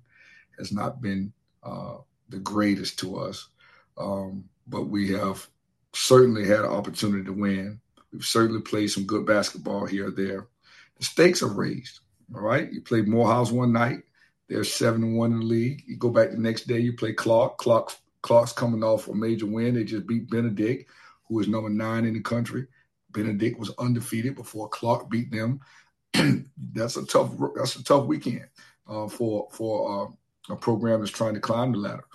has 0.59 0.71
not 0.71 1.01
been 1.01 1.33
uh, 1.63 1.97
the 2.29 2.39
greatest 2.39 2.99
to 2.99 3.17
us, 3.17 3.49
um, 3.97 4.45
but 4.67 4.83
we 4.83 5.11
have 5.13 5.47
certainly 5.93 6.47
had 6.47 6.59
an 6.59 6.65
opportunity 6.65 7.23
to 7.23 7.33
win. 7.33 7.79
We've 8.11 8.23
certainly 8.23 8.61
played 8.61 8.87
some 8.87 9.05
good 9.05 9.25
basketball 9.25 9.85
here 9.85 10.07
or 10.07 10.11
there. 10.11 10.47
The 10.97 11.05
stakes 11.05 11.41
are 11.41 11.47
raised. 11.47 11.99
All 12.35 12.41
right. 12.41 12.71
You 12.71 12.81
play 12.81 13.01
Morehouse 13.01 13.51
one 13.51 13.73
night, 13.73 14.03
they're 14.47 14.63
seven 14.63 15.15
one 15.15 15.31
in 15.33 15.39
the 15.39 15.45
league. 15.45 15.83
You 15.87 15.97
go 15.97 16.09
back 16.09 16.31
the 16.31 16.37
next 16.37 16.67
day, 16.67 16.79
you 16.79 16.93
play 16.93 17.13
Clark. 17.13 17.57
Clark 17.57 17.91
Clark's 18.23 18.53
coming 18.53 18.83
off 18.83 19.07
a 19.07 19.13
major 19.13 19.45
win. 19.45 19.75
They 19.75 19.83
just 19.83 20.07
beat 20.07 20.29
Benedict, 20.29 20.89
who 21.27 21.39
is 21.39 21.47
number 21.47 21.69
nine 21.69 22.05
in 22.05 22.13
the 22.15 22.21
country. 22.21 22.65
Benedict 23.11 23.59
was 23.59 23.71
undefeated 23.77 24.35
before 24.35 24.67
Clark 24.69 25.09
beat 25.09 25.31
them. 25.31 25.59
that's 26.73 26.97
a 26.97 27.05
tough 27.05 27.31
that's 27.55 27.75
a 27.75 27.83
tough 27.83 28.05
weekend 28.05 28.47
uh, 28.87 29.07
for 29.07 29.47
for 29.51 30.07
uh, 30.49 30.53
a 30.53 30.55
program 30.55 30.99
that's 30.99 31.11
trying 31.11 31.33
to 31.33 31.39
climb 31.39 31.71
the 31.71 31.77
ladder. 31.77 32.05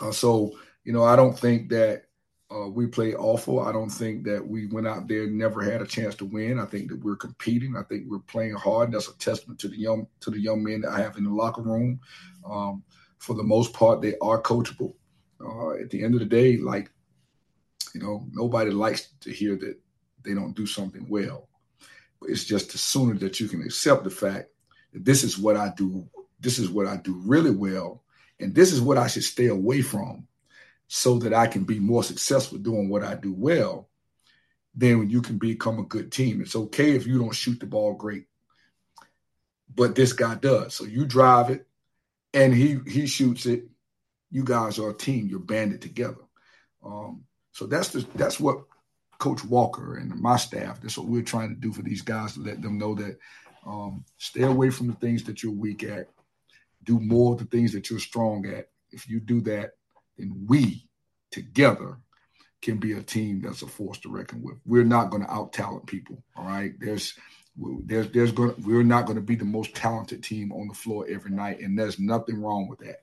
Uh, 0.00 0.12
so 0.12 0.52
you 0.84 0.92
know, 0.92 1.04
I 1.04 1.16
don't 1.16 1.38
think 1.38 1.70
that 1.70 2.04
uh, 2.50 2.68
we 2.68 2.86
play 2.86 3.14
awful. 3.14 3.60
I 3.60 3.72
don't 3.72 3.90
think 3.90 4.24
that 4.24 4.44
we 4.44 4.66
went 4.66 4.88
out 4.88 5.06
there 5.06 5.24
and 5.24 5.38
never 5.38 5.62
had 5.62 5.80
a 5.80 5.86
chance 5.86 6.16
to 6.16 6.24
win. 6.24 6.58
I 6.58 6.64
think 6.64 6.90
that 6.90 7.04
we're 7.04 7.16
competing. 7.16 7.76
I 7.76 7.82
think 7.84 8.04
we're 8.08 8.18
playing 8.18 8.54
hard. 8.54 8.92
That's 8.92 9.08
a 9.08 9.16
testament 9.18 9.60
to 9.60 9.68
the 9.68 9.78
young 9.78 10.06
to 10.20 10.30
the 10.30 10.40
young 10.40 10.64
men 10.64 10.80
that 10.80 10.90
I 10.90 11.00
have 11.00 11.16
in 11.16 11.24
the 11.24 11.30
locker 11.30 11.62
room. 11.62 12.00
Um, 12.44 12.82
for 13.18 13.34
the 13.34 13.42
most 13.44 13.72
part, 13.72 14.00
they 14.00 14.16
are 14.20 14.42
coachable. 14.42 14.94
Uh, 15.44 15.72
at 15.72 15.90
the 15.90 16.04
end 16.04 16.14
of 16.14 16.20
the 16.20 16.26
day, 16.26 16.56
like 16.58 16.90
you 17.94 18.00
know, 18.00 18.26
nobody 18.32 18.70
likes 18.70 19.08
to 19.20 19.32
hear 19.32 19.56
that 19.56 19.78
they 20.24 20.34
don't 20.34 20.54
do 20.56 20.66
something 20.66 21.06
well. 21.08 21.48
But 22.20 22.30
it's 22.30 22.44
just 22.44 22.72
the 22.72 22.78
sooner 22.78 23.14
that 23.18 23.40
you 23.40 23.48
can 23.48 23.62
accept 23.62 24.04
the 24.04 24.10
fact 24.10 24.50
that 24.92 25.04
this 25.04 25.24
is 25.24 25.38
what 25.38 25.56
I 25.56 25.72
do. 25.76 26.08
This 26.40 26.58
is 26.58 26.70
what 26.70 26.86
I 26.86 26.96
do 26.98 27.14
really 27.26 27.50
well, 27.50 28.02
and 28.40 28.54
this 28.54 28.72
is 28.72 28.80
what 28.80 28.98
I 28.98 29.08
should 29.08 29.24
stay 29.24 29.46
away 29.48 29.82
from 29.82 30.26
so 30.88 31.18
that 31.20 31.34
I 31.34 31.46
can 31.46 31.64
be 31.64 31.78
more 31.80 32.04
successful 32.04 32.58
doing 32.58 32.88
what 32.88 33.04
I 33.04 33.14
do 33.14 33.32
well, 33.32 33.88
then 34.74 35.08
you 35.10 35.22
can 35.22 35.38
become 35.38 35.78
a 35.78 35.84
good 35.84 36.12
team. 36.12 36.40
It's 36.40 36.56
okay 36.56 36.92
if 36.96 37.06
you 37.06 37.18
don't 37.18 37.34
shoot 37.34 37.60
the 37.60 37.66
ball 37.66 37.94
great. 37.94 38.26
but 39.74 39.94
this 39.94 40.12
guy 40.12 40.34
does. 40.36 40.74
So 40.74 40.84
you 40.84 41.06
drive 41.06 41.50
it, 41.50 41.66
and 42.34 42.54
he 42.54 42.80
he 42.86 43.06
shoots 43.06 43.46
it. 43.46 43.69
You 44.30 44.44
guys 44.44 44.78
are 44.78 44.90
a 44.90 44.94
team. 44.94 45.28
You're 45.28 45.40
banded 45.40 45.82
together. 45.82 46.22
Um, 46.84 47.24
so 47.52 47.66
that's 47.66 47.88
the 47.88 48.06
that's 48.14 48.38
what 48.40 48.64
Coach 49.18 49.44
Walker 49.44 49.96
and 49.96 50.18
my 50.18 50.36
staff. 50.36 50.80
That's 50.80 50.96
what 50.96 51.08
we're 51.08 51.22
trying 51.22 51.50
to 51.50 51.60
do 51.60 51.72
for 51.72 51.82
these 51.82 52.02
guys 52.02 52.34
to 52.34 52.40
let 52.40 52.62
them 52.62 52.78
know 52.78 52.94
that 52.94 53.18
um, 53.66 54.04
stay 54.18 54.42
away 54.42 54.70
from 54.70 54.86
the 54.86 54.94
things 54.94 55.24
that 55.24 55.42
you're 55.42 55.52
weak 55.52 55.84
at. 55.84 56.08
Do 56.84 56.98
more 56.98 57.34
of 57.34 57.38
the 57.38 57.44
things 57.44 57.72
that 57.72 57.90
you're 57.90 57.98
strong 57.98 58.46
at. 58.46 58.68
If 58.90 59.08
you 59.08 59.20
do 59.20 59.40
that, 59.42 59.72
then 60.16 60.46
we 60.48 60.88
together 61.30 61.98
can 62.62 62.78
be 62.78 62.92
a 62.92 63.02
team 63.02 63.40
that's 63.40 63.62
a 63.62 63.66
force 63.66 63.98
to 63.98 64.10
reckon 64.10 64.42
with. 64.42 64.56
We're 64.64 64.84
not 64.84 65.10
going 65.10 65.22
to 65.24 65.30
out 65.30 65.52
talent 65.52 65.86
people. 65.86 66.22
All 66.36 66.44
right. 66.44 66.72
There's 66.78 67.14
there's 67.84 68.10
there's 68.10 68.32
going 68.32 68.54
we're 68.64 68.82
not 68.82 69.06
going 69.06 69.16
to 69.16 69.22
be 69.22 69.34
the 69.34 69.44
most 69.44 69.74
talented 69.74 70.22
team 70.22 70.52
on 70.52 70.68
the 70.68 70.74
floor 70.74 71.06
every 71.08 71.30
night, 71.30 71.60
and 71.60 71.78
there's 71.78 71.98
nothing 71.98 72.40
wrong 72.40 72.68
with 72.68 72.78
that. 72.80 73.02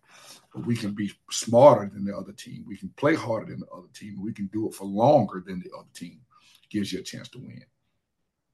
But 0.54 0.66
we 0.66 0.76
can 0.76 0.94
be 0.94 1.12
smarter 1.30 1.90
than 1.94 2.06
the 2.06 2.16
other 2.16 2.32
team. 2.32 2.64
We 2.68 2.78
can 2.78 2.90
play 2.98 3.16
harder 3.16 3.52
than 3.52 3.60
the 3.60 3.68
other 3.68 3.88
team. 3.94 4.22
We 4.22 4.34
can 4.34 4.48
do 4.48 4.68
it 4.68 4.74
for 4.74 4.86
longer 4.86 5.44
than 5.46 5.60
the 5.60 5.72
other 5.78 5.90
team. 5.94 6.22
Gives 6.70 6.92
you 6.92 7.00
a 7.00 7.04
chance 7.04 7.30
to 7.30 7.40
win. 7.40 7.64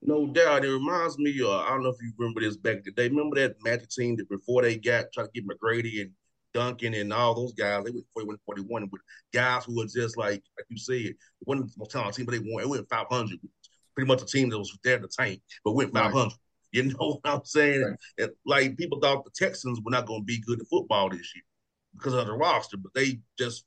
No 0.01 0.27
doubt. 0.27 0.65
It 0.65 0.71
reminds 0.71 1.17
me, 1.17 1.39
uh, 1.41 1.49
I 1.49 1.69
don't 1.69 1.83
know 1.83 1.89
if 1.89 2.01
you 2.01 2.11
remember 2.17 2.41
this 2.41 2.57
back 2.57 2.77
in 2.77 2.83
the 2.85 2.91
day. 2.91 3.07
Remember 3.07 3.37
that 3.37 3.63
Magic 3.63 3.89
team 3.89 4.17
that 4.17 4.29
before 4.29 4.61
they 4.61 4.75
got 4.77 5.05
trying 5.13 5.27
to 5.27 5.31
get 5.33 5.47
McGrady 5.47 6.01
and 6.01 6.11
Duncan 6.53 6.93
and 6.93 7.13
all 7.13 7.33
those 7.33 7.53
guys, 7.53 7.85
they 7.85 7.91
went 7.91 8.05
41 8.13 8.37
41 8.45 8.89
with 8.91 9.01
guys 9.33 9.63
who 9.63 9.77
were 9.77 9.85
just 9.85 10.17
like, 10.17 10.43
like 10.57 10.65
you 10.67 10.77
said, 10.77 11.15
one 11.39 11.59
of 11.59 11.67
the 11.67 11.73
most 11.77 11.91
talented 11.91 12.15
team, 12.15 12.25
but 12.25 12.33
they 12.33 12.39
won. 12.39 12.63
It 12.63 12.69
went 12.69 12.89
500. 12.89 13.39
Pretty 13.95 14.07
much 14.07 14.21
a 14.21 14.25
team 14.25 14.49
that 14.49 14.57
was 14.57 14.77
there 14.83 14.99
to 14.99 15.07
tank, 15.07 15.41
but 15.63 15.73
went 15.73 15.93
500. 15.93 16.23
Right. 16.23 16.33
You 16.73 16.85
know 16.85 17.19
what 17.21 17.31
I'm 17.31 17.45
saying? 17.45 17.83
Right. 17.83 17.99
And, 18.17 18.31
like 18.47 18.77
people 18.77 18.99
thought 18.99 19.23
the 19.23 19.29
Texans 19.35 19.79
were 19.79 19.91
not 19.91 20.07
going 20.07 20.21
to 20.21 20.25
be 20.25 20.39
good 20.39 20.59
at 20.59 20.65
football 20.65 21.07
this 21.07 21.35
year 21.35 21.43
because 21.93 22.15
of 22.15 22.25
the 22.25 22.33
roster, 22.33 22.77
but 22.77 22.91
they 22.95 23.19
just 23.37 23.65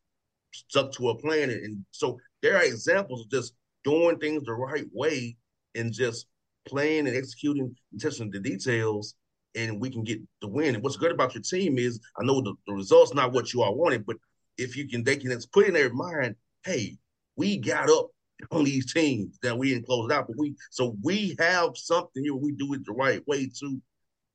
stuck 0.52 0.90
to 0.94 1.10
a 1.10 1.14
plan. 1.16 1.50
And 1.50 1.84
so 1.92 2.18
there 2.42 2.56
are 2.56 2.64
examples 2.64 3.20
of 3.20 3.30
just 3.30 3.54
doing 3.84 4.18
things 4.18 4.42
the 4.42 4.54
right 4.54 4.86
way 4.92 5.36
and 5.76 5.92
just 5.92 6.26
playing 6.66 7.06
and 7.06 7.16
executing, 7.16 7.76
and 7.92 8.00
to 8.00 8.10
the 8.10 8.40
details, 8.40 9.14
and 9.54 9.80
we 9.80 9.90
can 9.90 10.02
get 10.02 10.20
the 10.40 10.48
win. 10.48 10.74
And 10.74 10.82
what's 10.82 10.96
good 10.96 11.12
about 11.12 11.34
your 11.34 11.42
team 11.42 11.78
is 11.78 12.00
I 12.18 12.24
know 12.24 12.40
the, 12.40 12.54
the 12.66 12.74
results 12.74 13.14
not 13.14 13.32
what 13.32 13.52
you 13.52 13.62
all 13.62 13.76
wanted, 13.76 14.04
but 14.04 14.16
if 14.58 14.76
you 14.76 14.88
can, 14.88 15.04
they 15.04 15.16
can 15.16 15.38
put 15.52 15.66
in 15.66 15.74
their 15.74 15.92
mind, 15.92 16.34
hey, 16.64 16.98
we 17.36 17.58
got 17.58 17.90
up 17.90 18.08
on 18.50 18.64
these 18.64 18.92
teams 18.92 19.38
that 19.42 19.56
we 19.56 19.70
didn't 19.70 19.86
close 19.86 20.10
it 20.10 20.14
out, 20.14 20.26
but 20.26 20.36
we 20.38 20.54
so 20.70 20.96
we 21.02 21.36
have 21.38 21.70
something 21.76 22.22
here. 22.22 22.34
We 22.34 22.52
do 22.52 22.74
it 22.74 22.84
the 22.84 22.92
right 22.92 23.26
way 23.26 23.50
to 23.60 23.80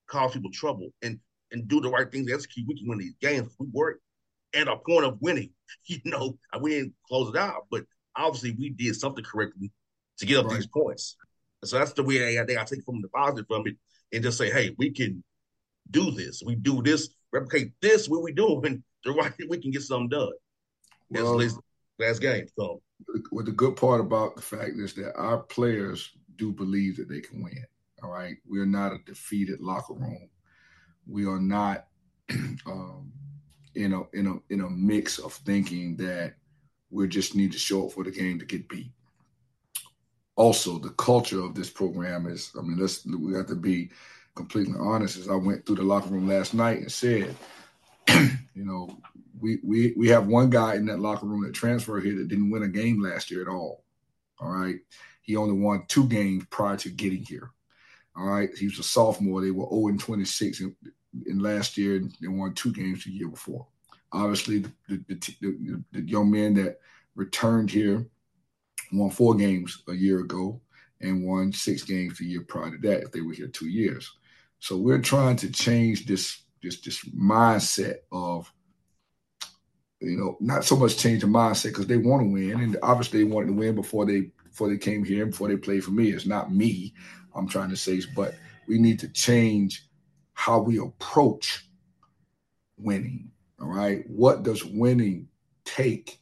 cause 0.07 0.33
people 0.33 0.51
trouble 0.51 0.89
and 1.01 1.19
and 1.51 1.67
do 1.67 1.81
the 1.81 1.89
right 1.89 2.11
things, 2.11 2.31
execute. 2.31 2.67
We 2.67 2.79
can 2.79 2.87
win 2.87 2.99
these 2.99 3.15
games. 3.21 3.53
We 3.59 3.67
work 3.71 3.99
at 4.53 4.67
a 4.67 4.77
point 4.77 5.05
of 5.05 5.17
winning. 5.21 5.51
You 5.85 5.99
know, 6.05 6.37
we 6.59 6.71
didn't 6.71 6.93
close 7.07 7.29
it 7.29 7.37
out, 7.37 7.67
but 7.71 7.83
obviously 8.15 8.55
we 8.59 8.69
did 8.69 8.95
something 8.95 9.23
correctly 9.23 9.71
to 10.17 10.25
get 10.25 10.39
up 10.39 10.47
right. 10.47 10.55
these 10.55 10.67
points. 10.67 11.15
So 11.63 11.79
that's 11.79 11.93
the 11.93 12.03
way 12.03 12.39
I 12.39 12.45
think 12.45 12.59
I 12.59 12.63
take 12.65 12.83
from 12.83 13.01
the 13.01 13.07
positive 13.07 13.45
from 13.47 13.67
it 13.67 13.77
and 14.11 14.23
just 14.23 14.37
say, 14.37 14.49
hey, 14.51 14.75
we 14.77 14.91
can 14.91 15.23
do 15.89 16.11
this. 16.11 16.43
We 16.45 16.55
do 16.55 16.81
this, 16.81 17.09
replicate 17.31 17.71
this, 17.81 18.09
what 18.09 18.21
we 18.21 18.33
doing, 18.33 18.83
the 19.05 19.11
right 19.11 19.31
we 19.49 19.59
can 19.59 19.71
get 19.71 19.81
something 19.81 20.09
done. 20.09 20.31
Well, 21.09 21.37
last, 21.37 21.59
last 21.99 22.19
game. 22.21 22.47
So 22.57 22.81
what 23.29 23.45
the 23.45 23.51
good 23.51 23.75
part 23.75 24.01
about 24.01 24.35
the 24.35 24.41
fact 24.41 24.77
is 24.77 24.93
that 24.95 25.15
our 25.15 25.39
players 25.39 26.11
do 26.35 26.51
believe 26.51 26.97
that 26.97 27.09
they 27.09 27.21
can 27.21 27.43
win. 27.43 27.65
All 28.03 28.11
right. 28.11 28.37
We 28.49 28.59
are 28.59 28.65
not 28.65 28.93
a 28.93 28.99
defeated 29.05 29.59
locker 29.59 29.93
room. 29.93 30.29
We 31.07 31.25
are 31.25 31.39
not 31.39 31.87
um, 32.65 33.11
in 33.75 33.93
a 33.93 34.01
in 34.13 34.27
a 34.27 34.53
in 34.53 34.61
a 34.61 34.69
mix 34.69 35.19
of 35.19 35.33
thinking 35.33 35.95
that 35.97 36.33
we 36.89 37.07
just 37.07 37.35
need 37.35 37.51
to 37.51 37.57
show 37.57 37.87
up 37.87 37.93
for 37.93 38.03
the 38.03 38.11
game 38.11 38.37
to 38.39 38.45
get 38.45 38.67
beat 38.67 38.91
also 40.35 40.79
the 40.79 40.89
culture 40.91 41.41
of 41.41 41.55
this 41.55 41.69
program 41.69 42.27
is 42.27 42.51
i 42.57 42.61
mean 42.61 42.77
let's 42.77 43.05
we 43.05 43.33
have 43.33 43.47
to 43.47 43.55
be 43.55 43.89
completely 44.35 44.73
honest 44.79 45.17
as 45.17 45.29
i 45.29 45.35
went 45.35 45.65
through 45.65 45.75
the 45.75 45.83
locker 45.83 46.09
room 46.09 46.27
last 46.27 46.53
night 46.53 46.79
and 46.79 46.91
said 46.91 47.35
you 48.55 48.65
know 48.65 48.89
we 49.41 49.59
we 49.63 49.93
we 49.97 50.07
have 50.09 50.27
one 50.27 50.49
guy 50.49 50.75
in 50.75 50.85
that 50.85 50.99
locker 50.99 51.25
room 51.25 51.43
that 51.43 51.53
transferred 51.53 52.03
here 52.03 52.15
that 52.17 52.27
didn't 52.27 52.51
win 52.51 52.63
a 52.63 52.67
game 52.67 53.01
last 53.01 53.31
year 53.31 53.41
at 53.41 53.47
all. 53.47 53.83
All 54.39 54.49
right. 54.49 54.77
He 55.21 55.35
only 55.35 55.53
won 55.53 55.85
two 55.87 56.07
games 56.07 56.45
prior 56.49 56.77
to 56.77 56.89
getting 56.89 57.23
here. 57.23 57.51
All 58.15 58.25
right. 58.25 58.49
He 58.57 58.67
was 58.67 58.79
a 58.79 58.83
sophomore. 58.83 59.41
They 59.41 59.51
were 59.51 59.69
0 59.69 59.87
and 59.87 59.99
26 59.99 60.61
in, 60.61 60.75
in 61.25 61.39
last 61.39 61.77
year 61.77 61.95
and 61.97 62.13
they 62.21 62.27
won 62.27 62.53
two 62.53 62.71
games 62.71 63.03
the 63.03 63.11
year 63.11 63.29
before. 63.29 63.67
Obviously 64.11 64.59
the, 64.59 64.71
the, 64.87 65.35
the, 65.41 65.83
the 65.91 66.01
young 66.01 66.29
man 66.29 66.53
that 66.55 66.79
returned 67.15 67.69
here 67.69 68.07
won 68.91 69.09
four 69.09 69.35
games 69.35 69.83
a 69.87 69.93
year 69.93 70.19
ago 70.19 70.59
and 70.99 71.25
won 71.25 71.53
six 71.53 71.83
games 71.83 72.17
the 72.17 72.25
year 72.25 72.41
prior 72.41 72.71
to 72.71 72.77
that 72.77 73.03
if 73.03 73.11
they 73.11 73.21
were 73.21 73.33
here 73.33 73.47
two 73.47 73.69
years. 73.69 74.11
So 74.59 74.77
we're 74.77 75.01
trying 75.01 75.37
to 75.37 75.51
change 75.51 76.05
this 76.05 76.43
this 76.61 76.79
this 76.81 77.03
mindset 77.09 77.97
of 78.11 78.51
you 79.99 80.17
know 80.17 80.37
not 80.39 80.63
so 80.63 80.75
much 80.75 80.97
change 80.97 81.21
the 81.21 81.27
mindset 81.27 81.69
because 81.69 81.87
they 81.87 81.97
want 81.97 82.21
to 82.21 82.31
win 82.31 82.61
and 82.61 82.77
obviously 82.83 83.19
they 83.19 83.31
wanted 83.31 83.47
to 83.47 83.53
win 83.53 83.75
before 83.75 84.05
they 84.05 84.31
before 84.43 84.69
they 84.69 84.77
came 84.77 85.03
here 85.03 85.25
before 85.25 85.47
they 85.47 85.55
played 85.57 85.83
for 85.83 85.91
me. 85.91 86.09
It's 86.09 86.25
not 86.25 86.53
me. 86.53 86.93
I'm 87.33 87.47
trying 87.47 87.69
to 87.69 87.77
say, 87.77 88.01
but 88.15 88.35
we 88.67 88.77
need 88.77 88.99
to 88.99 89.07
change 89.07 89.87
how 90.33 90.59
we 90.59 90.77
approach 90.77 91.65
winning. 92.77 93.31
All 93.61 93.67
right, 93.67 94.03
what 94.07 94.43
does 94.43 94.65
winning 94.65 95.27
take 95.63 96.19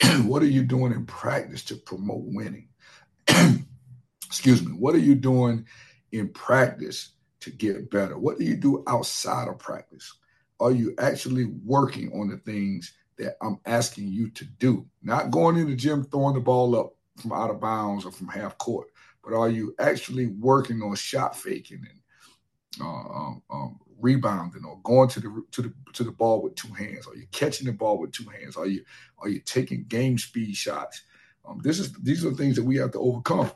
what 0.22 0.42
are 0.42 0.46
you 0.46 0.62
doing 0.62 0.92
in 0.92 1.06
practice 1.06 1.64
to 1.64 1.76
promote 1.76 2.22
winning? 2.24 2.68
Excuse 4.26 4.64
me. 4.64 4.72
What 4.72 4.94
are 4.94 4.98
you 4.98 5.14
doing 5.14 5.66
in 6.12 6.28
practice 6.28 7.10
to 7.50 7.56
get 7.56 7.90
better? 7.90 8.18
What 8.18 8.38
do 8.38 8.44
you 8.44 8.56
do 8.56 8.84
outside 8.86 9.48
of 9.48 9.58
practice? 9.58 10.18
Are 10.60 10.72
you 10.72 10.94
actually 10.98 11.46
working 11.64 12.12
on 12.12 12.28
the 12.28 12.36
things 12.38 12.92
that 13.18 13.36
I'm 13.42 13.58
asking 13.64 14.08
you 14.08 14.30
to 14.30 14.44
do? 14.44 14.86
Not 15.02 15.30
going 15.30 15.56
in 15.56 15.68
the 15.68 15.76
gym 15.76 16.04
throwing 16.04 16.34
the 16.34 16.40
ball 16.40 16.78
up 16.78 16.94
from 17.16 17.32
out 17.32 17.50
of 17.50 17.60
bounds 17.60 18.04
or 18.04 18.12
from 18.12 18.28
half 18.28 18.58
court, 18.58 18.88
but 19.24 19.34
are 19.34 19.48
you 19.48 19.74
actually 19.78 20.26
working 20.26 20.82
on 20.82 20.94
shot 20.94 21.36
faking 21.36 21.84
and 21.88 22.00
uh, 22.80 22.84
um, 22.84 23.42
um, 23.50 23.80
rebounding 24.00 24.64
or 24.64 24.78
going 24.82 25.08
to 25.08 25.20
the 25.20 25.42
to 25.52 25.62
the 25.62 25.72
to 25.92 26.04
the 26.04 26.12
ball 26.12 26.42
with 26.42 26.54
two 26.54 26.72
hands? 26.72 27.06
Are 27.06 27.16
you 27.16 27.26
catching 27.32 27.66
the 27.66 27.72
ball 27.72 27.98
with 27.98 28.12
two 28.12 28.26
hands? 28.28 28.56
Are 28.56 28.66
you 28.66 28.84
are 29.18 29.28
you 29.28 29.40
taking 29.40 29.84
game 29.84 30.18
speed 30.18 30.54
shots? 30.54 31.02
Um, 31.46 31.60
this 31.62 31.78
is 31.78 31.92
these 31.94 32.24
are 32.24 32.32
things 32.32 32.56
that 32.56 32.64
we 32.64 32.76
have 32.76 32.92
to 32.92 32.98
overcome. 32.98 33.50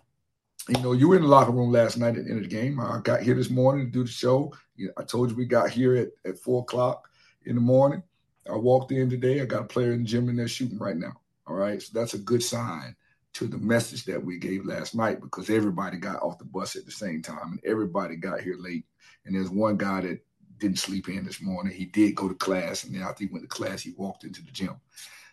You 0.69 0.81
know, 0.81 0.93
you 0.93 1.09
were 1.09 1.17
in 1.17 1.23
the 1.23 1.29
locker 1.29 1.51
room 1.51 1.73
last 1.73 1.99
night 1.99 2.17
at 2.17 2.25
the 2.25 2.31
end 2.31 2.45
of 2.45 2.49
the 2.49 2.57
game. 2.57 2.79
I 2.79 3.01
got 3.03 3.21
here 3.21 3.35
this 3.35 3.51
morning 3.51 3.87
to 3.87 3.93
do 3.93 4.05
the 4.05 4.11
show. 4.11 4.53
I 4.97 5.03
told 5.03 5.31
you 5.31 5.37
we 5.37 5.45
got 5.45 5.71
here 5.71 5.97
at, 5.97 6.09
at 6.25 6.39
four 6.39 6.63
o'clock 6.63 7.09
in 7.47 7.57
the 7.57 7.61
morning. 7.61 8.03
I 8.49 8.57
walked 8.57 8.93
in 8.93 9.11
today. 9.11 9.41
I 9.41 9.45
got 9.45 9.63
a 9.63 9.67
player 9.67 9.93
in 9.93 10.03
the 10.03 10.09
gym 10.09 10.29
and 10.29 10.39
they're 10.39 10.47
shooting 10.47 10.79
right 10.79 10.97
now. 10.97 11.15
All 11.49 11.57
right. 11.57 11.83
So 11.83 11.91
that's 11.93 12.15
a 12.15 12.19
good 12.19 12.43
sign 12.43 12.95
to 13.35 13.47
the 13.47 13.59
message 13.59 14.05
that 14.05 14.23
we 14.23 14.39
gave 14.39 14.65
last 14.65 14.95
night 14.95 15.21
because 15.21 15.51
everybody 15.51 15.97
got 15.97 16.23
off 16.23 16.39
the 16.39 16.45
bus 16.45 16.77
at 16.77 16.85
the 16.85 16.93
same 16.93 17.23
time 17.23 17.53
and 17.53 17.61
everybody 17.65 18.15
got 18.15 18.41
here 18.41 18.57
late. 18.59 18.85
And 19.25 19.35
there's 19.35 19.51
one 19.51 19.77
guy 19.77 20.03
that 20.03 20.21
didn't 20.59 20.79
sleep 20.79 21.09
in 21.09 21.25
this 21.25 21.43
morning. 21.43 21.75
He 21.75 21.87
did 21.87 22.15
go 22.15 22.29
to 22.29 22.35
class, 22.35 22.85
and 22.85 22.95
then 22.95 23.03
after 23.03 23.25
he 23.25 23.31
went 23.31 23.43
to 23.43 23.49
class, 23.49 23.83
he 23.83 23.95
walked 23.97 24.25
into 24.25 24.43
the 24.45 24.53
gym. 24.53 24.77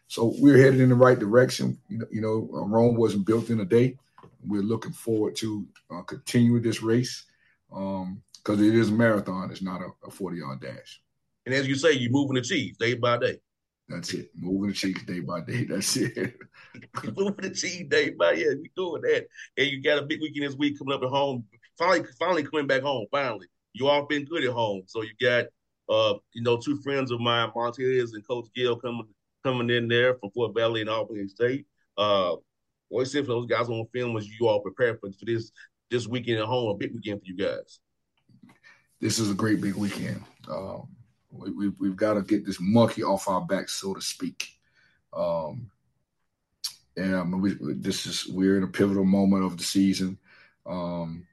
So 0.08 0.34
we're 0.39 0.58
headed 0.58 0.80
in 0.80 0.89
the 0.89 0.96
right 0.96 1.20
direction. 1.20 1.78
You 1.88 2.00
know, 2.00 2.06
you 2.12 2.22
know 2.22 2.50
Rome 2.52 2.96
wasn't 2.96 3.28
built 3.28 3.52
in 3.52 3.60
a 3.60 3.65
day. 3.65 3.98
We're 4.45 4.62
looking 4.62 4.93
forward 4.93 5.36
to 5.38 5.67
uh, 5.91 6.02
continuing 6.04 6.62
this 6.62 6.82
race 6.82 7.25
because 7.69 8.06
um, 8.06 8.23
it 8.47 8.75
is 8.75 8.89
a 8.89 8.93
marathon. 8.93 9.52
It's 9.52 9.62
not 9.62 9.82
a, 9.82 9.89
a 10.08 10.12
40 10.12 10.38
yard 10.38 10.62
dash. 10.62 11.02
And 11.45 11.54
as 11.54 11.67
you 11.67 11.75
say, 11.75 11.93
you're 11.93 12.12
moving 12.12 12.36
the 12.36 12.41
cheese 12.41 12.78
day 12.78 12.93
by 12.93 13.17
day. 13.17 13.39
That's 13.88 14.13
it. 14.13 14.30
Moving 14.36 14.69
the 14.69 14.75
cheese 14.75 15.04
day 15.04 15.19
by 15.19 15.41
day. 15.41 15.63
That's 15.69 15.97
it. 15.97 16.36
moving 17.17 17.36
the 17.41 17.49
cheese 17.49 17.88
day 17.89 18.12
by 18.12 18.34
yeah, 18.34 18.54
we 18.62 18.71
doing 18.75 19.02
that. 19.02 19.25
And 19.58 19.67
you 19.67 19.82
got 19.82 19.97
a 19.97 20.06
big 20.06 20.21
weekend 20.21 20.47
this 20.47 20.56
week 20.56 20.78
coming 20.78 20.93
up 20.93 21.04
at 21.04 21.10
home. 21.10 21.45
Finally, 21.78 22.08
finally 22.19 22.43
coming 22.43 22.67
back 22.67 22.84
home. 22.84 23.08
Finally, 23.10 23.47
you 23.73 23.88
all 23.88 24.06
been 24.06 24.25
good 24.25 24.43
at 24.43 24.52
home. 24.52 24.84
So 24.86 25.02
you 25.02 25.12
got 25.19 25.45
uh, 25.89 26.19
you 26.34 26.43
know, 26.43 26.58
two 26.58 26.80
friends 26.82 27.10
of 27.10 27.19
mine, 27.19 27.52
Montez 27.56 28.13
and 28.13 28.28
Coach 28.28 28.47
Gill 28.56 28.75
coming 28.75 29.08
coming 29.43 29.69
in 29.69 29.88
there 29.88 30.15
from 30.15 30.30
Fort 30.32 30.54
Valley 30.56 30.82
and 30.82 30.89
Albany 30.89 31.28
State. 31.28 31.65
Uh 31.97 32.36
what 32.89 33.13
if 33.15 33.28
those 33.28 33.45
guys 33.45 33.69
on 33.69 33.88
film 33.93 34.17
as 34.17 34.28
you 34.28 34.47
all 34.47 34.60
prepare 34.60 34.97
for, 34.97 35.12
for 35.12 35.25
this 35.25 35.52
this 35.89 36.08
weekend 36.08 36.39
at 36.39 36.45
home, 36.45 36.69
a 36.69 36.73
big 36.75 36.93
weekend 36.93 37.21
for 37.21 37.25
you 37.28 37.36
guys? 37.36 37.80
This 38.99 39.17
is 39.17 39.32
a 39.32 39.36
great 39.36 39.62
big 39.62 39.75
weekend. 39.75 40.23
Um, 40.49 40.88
we, 41.32 41.52
we, 41.52 41.69
we've 41.80 41.95
got 41.95 42.15
to 42.15 42.21
get 42.21 42.45
this 42.45 42.60
monkey 42.60 43.04
off 43.04 43.28
our 43.28 43.41
back, 43.41 43.69
so 43.69 43.93
to 43.93 44.02
speak. 44.02 44.60
Um, 45.13 45.71
and 46.97 47.41
we, 47.41 47.56
this 47.60 48.06
is 48.06 48.28
we're 48.28 48.58
in 48.58 48.63
a 48.63 48.67
pivotal 48.67 49.06
moment 49.06 49.45
of 49.45 49.58
the 49.58 49.63
season. 49.63 50.17
Um, 50.65 51.25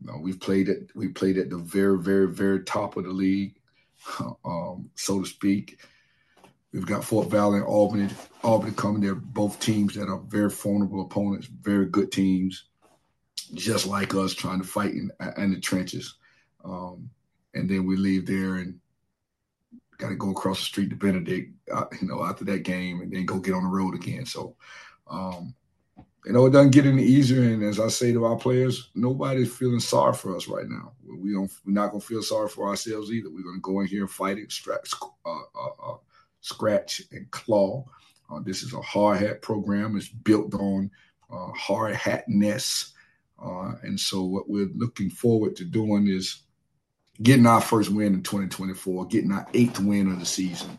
You 0.00 0.08
know, 0.08 0.18
we've 0.18 0.40
played 0.40 0.68
at 0.68 0.94
we 0.94 1.08
played 1.08 1.38
at 1.38 1.50
the 1.50 1.56
very, 1.56 1.98
very, 1.98 2.28
very 2.28 2.62
top 2.64 2.96
of 2.96 3.04
the 3.04 3.10
league, 3.10 3.54
um, 4.44 4.90
so 4.94 5.20
to 5.20 5.26
speak. 5.26 5.78
We've 6.72 6.86
got 6.86 7.04
Fort 7.04 7.30
Valley 7.30 7.58
and 7.58 7.66
Albany. 7.66 8.08
Albany 8.42 8.72
coming 8.72 9.00
They're 9.00 9.14
both 9.14 9.58
teams 9.58 9.94
that 9.94 10.08
are 10.08 10.20
very 10.28 10.50
formidable 10.50 11.00
opponents, 11.00 11.46
very 11.46 11.86
good 11.86 12.12
teams, 12.12 12.64
just 13.54 13.86
like 13.86 14.14
us, 14.14 14.34
trying 14.34 14.60
to 14.60 14.66
fight 14.66 14.92
in, 14.92 15.10
in 15.38 15.52
the 15.52 15.60
trenches. 15.60 16.16
Um, 16.64 17.10
and 17.54 17.68
then 17.68 17.86
we 17.86 17.96
leave 17.96 18.26
there 18.26 18.56
and 18.56 18.78
got 19.96 20.10
to 20.10 20.14
go 20.14 20.30
across 20.30 20.58
the 20.58 20.64
street 20.64 20.90
to 20.90 20.96
Benedict, 20.96 21.52
uh, 21.72 21.86
you 22.00 22.06
know, 22.06 22.22
after 22.22 22.44
that 22.44 22.62
game, 22.62 23.00
and 23.00 23.12
then 23.12 23.24
go 23.24 23.38
get 23.38 23.54
on 23.54 23.64
the 23.64 23.70
road 23.70 23.94
again. 23.94 24.26
So, 24.26 24.54
um, 25.10 25.54
you 26.24 26.32
know, 26.32 26.46
it 26.46 26.50
doesn't 26.50 26.72
get 26.72 26.86
any 26.86 27.02
easier. 27.02 27.42
And 27.42 27.62
as 27.62 27.80
I 27.80 27.88
say 27.88 28.12
to 28.12 28.24
our 28.24 28.36
players, 28.36 28.90
nobody's 28.94 29.52
feeling 29.52 29.80
sorry 29.80 30.14
for 30.14 30.36
us 30.36 30.46
right 30.48 30.68
now. 30.68 30.92
We 31.06 31.32
don't. 31.32 31.50
We're 31.64 31.72
not 31.72 31.90
going 31.90 32.00
to 32.00 32.06
feel 32.06 32.22
sorry 32.22 32.48
for 32.48 32.68
ourselves 32.68 33.10
either. 33.10 33.30
We're 33.30 33.42
going 33.42 33.56
to 33.56 33.62
go 33.62 33.80
in 33.80 33.86
here 33.86 34.02
and 34.02 34.10
fight 34.10 34.38
it, 34.38 34.52
scratch, 34.52 34.92
uh, 35.24 35.30
uh, 35.30 35.92
uh, 35.92 35.96
scratch 36.40 37.02
and 37.12 37.30
claw. 37.30 37.84
Uh, 38.30 38.40
this 38.44 38.62
is 38.62 38.72
a 38.72 38.80
hard 38.80 39.20
hat 39.20 39.42
program. 39.42 39.96
It's 39.96 40.08
built 40.08 40.54
on 40.54 40.90
uh, 41.32 41.50
hard 41.52 41.94
hatness. 41.94 42.92
Uh, 43.42 43.72
and 43.82 43.98
so, 43.98 44.24
what 44.24 44.48
we're 44.48 44.70
looking 44.74 45.10
forward 45.10 45.56
to 45.56 45.64
doing 45.64 46.08
is 46.08 46.42
getting 47.22 47.46
our 47.46 47.60
first 47.60 47.90
win 47.90 48.14
in 48.14 48.22
2024, 48.22 49.06
getting 49.06 49.32
our 49.32 49.46
eighth 49.54 49.80
win 49.80 50.10
of 50.10 50.18
the 50.18 50.26
season, 50.26 50.78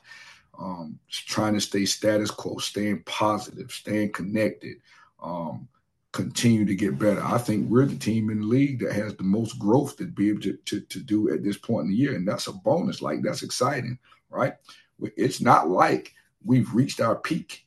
um, 0.58 1.00
trying 1.10 1.54
to 1.54 1.62
stay 1.62 1.86
status 1.86 2.32
quo, 2.32 2.58
staying 2.58 3.04
positive, 3.06 3.72
staying 3.72 4.12
connected, 4.12 4.78
um, 5.22 5.68
continue 6.12 6.66
to 6.66 6.76
get 6.76 6.98
better. 6.98 7.24
I 7.24 7.38
think 7.38 7.70
we're 7.70 7.86
the 7.86 7.96
team 7.96 8.30
in 8.30 8.42
the 8.42 8.48
league 8.48 8.80
that 8.80 8.94
has 8.94 9.16
the 9.16 9.24
most 9.24 9.60
growth 9.60 9.98
to 9.98 10.06
be 10.06 10.30
able 10.30 10.42
to, 10.42 10.58
to, 10.66 10.82
to 10.82 11.00
do 11.00 11.32
at 11.32 11.44
this 11.44 11.58
point 11.58 11.86
in 11.86 11.92
the 11.92 11.96
year. 11.96 12.16
And 12.16 12.28
that's 12.28 12.48
a 12.48 12.54
bonus. 12.54 13.02
Like, 13.02 13.22
that's 13.22 13.44
exciting, 13.44 14.00
right? 14.30 14.54
It's 15.02 15.42
not 15.42 15.70
like 15.70 16.14
we've 16.44 16.74
reached 16.74 17.02
our 17.02 17.16
peak, 17.16 17.66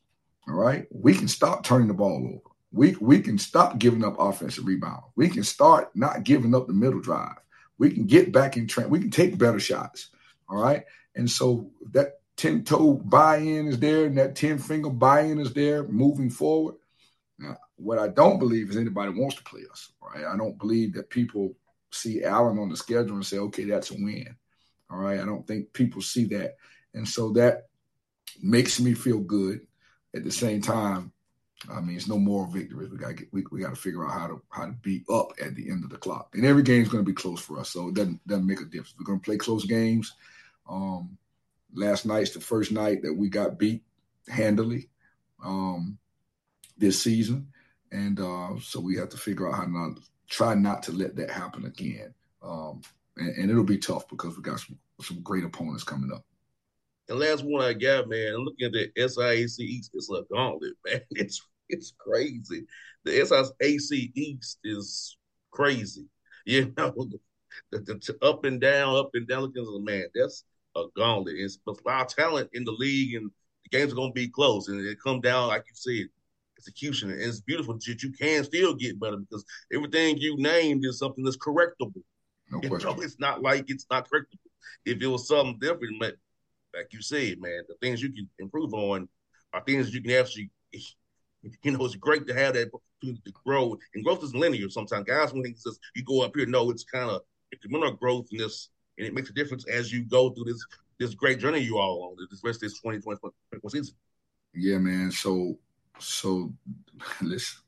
all 0.49 0.55
right? 0.55 0.87
We 0.90 1.14
can 1.14 1.29
stop 1.29 1.64
turning 1.64 1.88
the 1.88 1.95
ball 1.95 2.27
over. 2.27 2.55
We, 2.73 2.97
we 3.01 3.21
can 3.21 3.38
stop 3.38 3.79
giving 3.79 4.05
up 4.05 4.16
offensive 4.18 4.66
rebound. 4.66 5.03
We 5.14 5.29
can 5.29 5.45
start 5.45 5.95
not 5.95 6.25
giving 6.25 6.55
up 6.55 6.66
the 6.66 6.73
middle 6.73 7.01
drive 7.01 7.37
we 7.83 7.90
can 7.90 8.07
get 8.07 8.31
back 8.31 8.57
in 8.57 8.68
train. 8.68 8.90
We 8.90 9.01
can 9.01 9.11
take 9.11 9.37
better 9.37 9.59
shots. 9.59 10.11
All 10.49 10.62
right. 10.62 10.85
And 11.16 11.29
so 11.29 11.73
that 11.90 12.21
10 12.37 12.62
toe 12.62 12.95
buy 12.95 13.38
in 13.38 13.66
is 13.66 13.81
there 13.81 14.05
and 14.05 14.16
that 14.18 14.37
10 14.37 14.59
finger 14.59 14.88
buy 14.88 15.23
in 15.23 15.40
is 15.40 15.53
there 15.53 15.88
moving 15.88 16.31
forward. 16.31 16.77
Now, 17.40 17.57
what 17.75 17.99
I 17.99 18.07
don't 18.07 18.38
believe 18.38 18.71
is 18.71 18.77
anybody 18.77 19.11
wants 19.11 19.35
to 19.35 19.42
play 19.42 19.62
us. 19.68 19.90
Right. 20.01 20.25
I 20.25 20.37
don't 20.37 20.57
believe 20.59 20.95
that 20.95 21.11
people 21.11 21.57
see 21.90 22.23
Allen 22.23 22.61
on 22.61 22.68
the 22.68 22.77
schedule 22.77 23.16
and 23.16 23.27
say, 23.27 23.38
okay, 23.38 23.64
that's 23.64 23.90
a 23.90 23.95
win. 23.95 24.37
All 24.88 24.99
right. 24.99 25.18
I 25.18 25.25
don't 25.25 25.45
think 25.45 25.73
people 25.73 26.03
see 26.03 26.27
that. 26.27 26.55
And 26.94 27.09
so 27.09 27.33
that 27.33 27.68
makes 28.42 28.81
me 28.81 28.94
feel 28.94 29.18
good. 29.18 29.66
At 30.14 30.24
the 30.24 30.33
same 30.33 30.61
time, 30.61 31.12
I 31.70 31.81
mean, 31.81 31.96
it's 31.96 32.09
no 32.09 32.18
moral 32.18 32.50
victories. 32.50 32.90
We 32.90 32.98
got 32.98 33.14
we, 33.31 33.44
we 33.50 33.61
got 33.61 33.70
to 33.70 33.81
figure 33.81 34.05
out 34.05 34.12
how 34.12 34.26
to 34.26 34.42
how 34.50 34.66
to 34.66 34.72
be 34.72 35.05
up 35.09 35.33
at 35.40 35.55
the 35.55 35.70
end 35.70 35.85
of 35.85 35.90
the 35.90 35.96
clock. 35.96 36.31
And 36.35 36.44
every 36.44 36.62
game's 36.62 36.88
going 36.88 37.05
to 37.05 37.09
be 37.09 37.14
close 37.14 37.40
for 37.40 37.59
us, 37.59 37.70
so 37.70 37.88
it 37.88 37.94
doesn't 37.94 38.26
doesn't 38.26 38.46
make 38.46 38.61
a 38.61 38.64
difference. 38.64 38.94
We're 38.98 39.05
going 39.05 39.20
to 39.20 39.24
play 39.24 39.37
close 39.37 39.64
games. 39.64 40.12
Um, 40.68 41.16
last 41.74 42.05
night's 42.05 42.33
the 42.33 42.40
first 42.40 42.72
night 42.72 43.02
that 43.02 43.14
we 43.14 43.28
got 43.28 43.59
beat 43.59 43.83
handily 44.28 44.88
um, 45.44 45.98
this 46.76 47.02
season, 47.02 47.48
and 47.90 48.18
uh, 48.20 48.59
so 48.61 48.81
we 48.81 48.96
have 48.96 49.11
to 49.11 49.16
figure 49.16 49.48
out 49.48 49.55
how 49.55 49.64
to 49.64 49.70
not, 49.70 49.98
try 50.28 50.55
not 50.55 50.83
to 50.85 50.92
let 50.92 51.16
that 51.16 51.31
happen 51.31 51.64
again. 51.64 52.14
Um, 52.42 52.83
and, 53.16 53.37
and, 53.37 53.50
it'll 53.50 53.62
be 53.62 53.78
tough 53.78 54.09
because 54.09 54.37
we 54.37 54.42
got 54.42 54.59
some, 54.59 54.76
some 55.00 55.20
great 55.20 55.44
opponents 55.44 55.85
coming 55.85 56.11
up. 56.12 56.24
The 57.12 57.18
last 57.18 57.44
one 57.44 57.62
I 57.62 57.75
got, 57.75 58.09
man, 58.09 58.37
looking 58.37 58.68
at 58.68 58.72
the 58.72 58.90
SIAC 58.96 59.59
East. 59.59 59.90
It's 59.92 60.11
a 60.11 60.22
gauntlet, 60.33 60.72
man. 60.87 61.03
It's 61.11 61.42
it's 61.68 61.92
crazy. 61.98 62.64
The 63.05 63.11
SIAC 63.11 64.12
East 64.14 64.59
is 64.64 65.18
crazy. 65.51 66.07
You 66.46 66.72
know, 66.79 66.94
the, 67.70 67.81
the, 67.81 67.94
the, 67.94 68.27
up 68.27 68.46
and 68.46 68.59
down, 68.59 68.96
up 68.96 69.11
and 69.12 69.29
down. 69.29 69.42
Looking 69.42 69.62
at 69.62 69.66
the 69.66 69.81
man, 69.81 70.07
that's 70.14 70.44
a 70.75 70.85
gauntlet. 70.96 71.37
It's 71.37 71.59
a 71.66 71.72
lot 71.85 72.01
of 72.01 72.16
talent 72.16 72.48
in 72.55 72.64
the 72.64 72.72
league, 72.72 73.14
and 73.14 73.31
the 73.64 73.77
games 73.77 73.92
are 73.92 73.96
going 73.96 74.09
to 74.09 74.14
be 74.14 74.29
close. 74.29 74.68
And 74.68 74.81
it 74.81 74.96
come 75.05 75.20
down, 75.20 75.48
like 75.48 75.64
you 75.68 75.75
said, 75.75 76.09
execution. 76.57 77.11
And 77.11 77.20
it's 77.20 77.42
beautiful 77.42 77.75
that 77.75 77.87
you 77.87 78.11
can 78.11 78.42
still 78.42 78.72
get 78.75 78.98
better 78.98 79.18
because 79.18 79.44
everything 79.70 80.16
you 80.16 80.38
named 80.38 80.87
is 80.87 80.98
something 80.98 81.25
that's 81.25 81.37
correctable. 81.37 82.03
No 82.51 82.59
you 82.62 82.70
question. 82.70 82.96
Know, 82.96 83.03
it's 83.03 83.18
not 83.18 83.42
like 83.42 83.66
it's 83.68 83.85
not 83.90 84.09
correctable. 84.09 84.38
If 84.87 85.03
it 85.03 85.07
was 85.07 85.29
something 85.29 85.59
different, 85.61 85.98
like 86.74 86.92
you 86.92 87.02
said, 87.02 87.40
man, 87.40 87.62
the 87.68 87.74
things 87.80 88.02
you 88.02 88.12
can 88.12 88.28
improve 88.38 88.72
on 88.74 89.08
are 89.52 89.62
things 89.64 89.92
you 89.94 90.02
can 90.02 90.12
actually 90.12 90.50
you 91.62 91.72
know, 91.72 91.85
it's 91.85 91.96
great 91.96 92.26
to 92.26 92.35
have 92.35 92.54
that 92.54 92.70
to 93.02 93.32
grow. 93.44 93.76
And 93.94 94.04
growth 94.04 94.22
is 94.22 94.35
linear 94.35 94.68
sometimes. 94.68 95.06
Guys, 95.06 95.32
when 95.32 95.44
he 95.44 95.54
says 95.56 95.78
you 95.94 96.04
go 96.04 96.22
up 96.22 96.32
here, 96.37 96.46
no, 96.46 96.70
it's 96.70 96.85
kind 96.85 97.11
of 97.11 97.22
incremental 97.54 97.98
growth 97.98 98.26
in 98.30 98.38
this, 98.38 98.70
and 98.98 99.06
it 99.06 99.14
makes 99.14 99.30
a 99.30 99.35
difference 99.35 99.66
as 99.68 99.92
you 99.92 100.04
go 100.04 100.30
through 100.30 100.44
this 100.44 100.64
this 100.98 101.14
great 101.14 101.40
journey 101.40 101.58
you 101.58 101.78
all 101.78 102.11
on 102.11 102.26
this 102.30 102.44
rest 102.44 102.62
of 102.62 102.70
this 102.70 102.80
2021 102.80 103.70
season. 103.70 103.94
Yeah, 104.54 104.78
man. 104.78 105.11
So, 105.11 105.58
so 105.98 106.52
listen, 107.22 107.61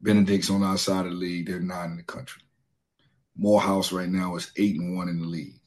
Benedict's 0.00 0.50
on 0.50 0.62
our 0.62 0.78
side 0.78 1.06
of 1.06 1.12
the 1.12 1.18
league. 1.18 1.46
They're 1.46 1.60
not 1.60 1.86
in 1.86 1.96
the 1.96 2.02
country. 2.02 2.42
Morehouse 3.36 3.92
right 3.92 4.08
now 4.08 4.36
is 4.36 4.52
eight 4.56 4.76
and 4.76 4.96
one 4.96 5.08
in 5.08 5.20
the 5.20 5.26
league. 5.26 5.60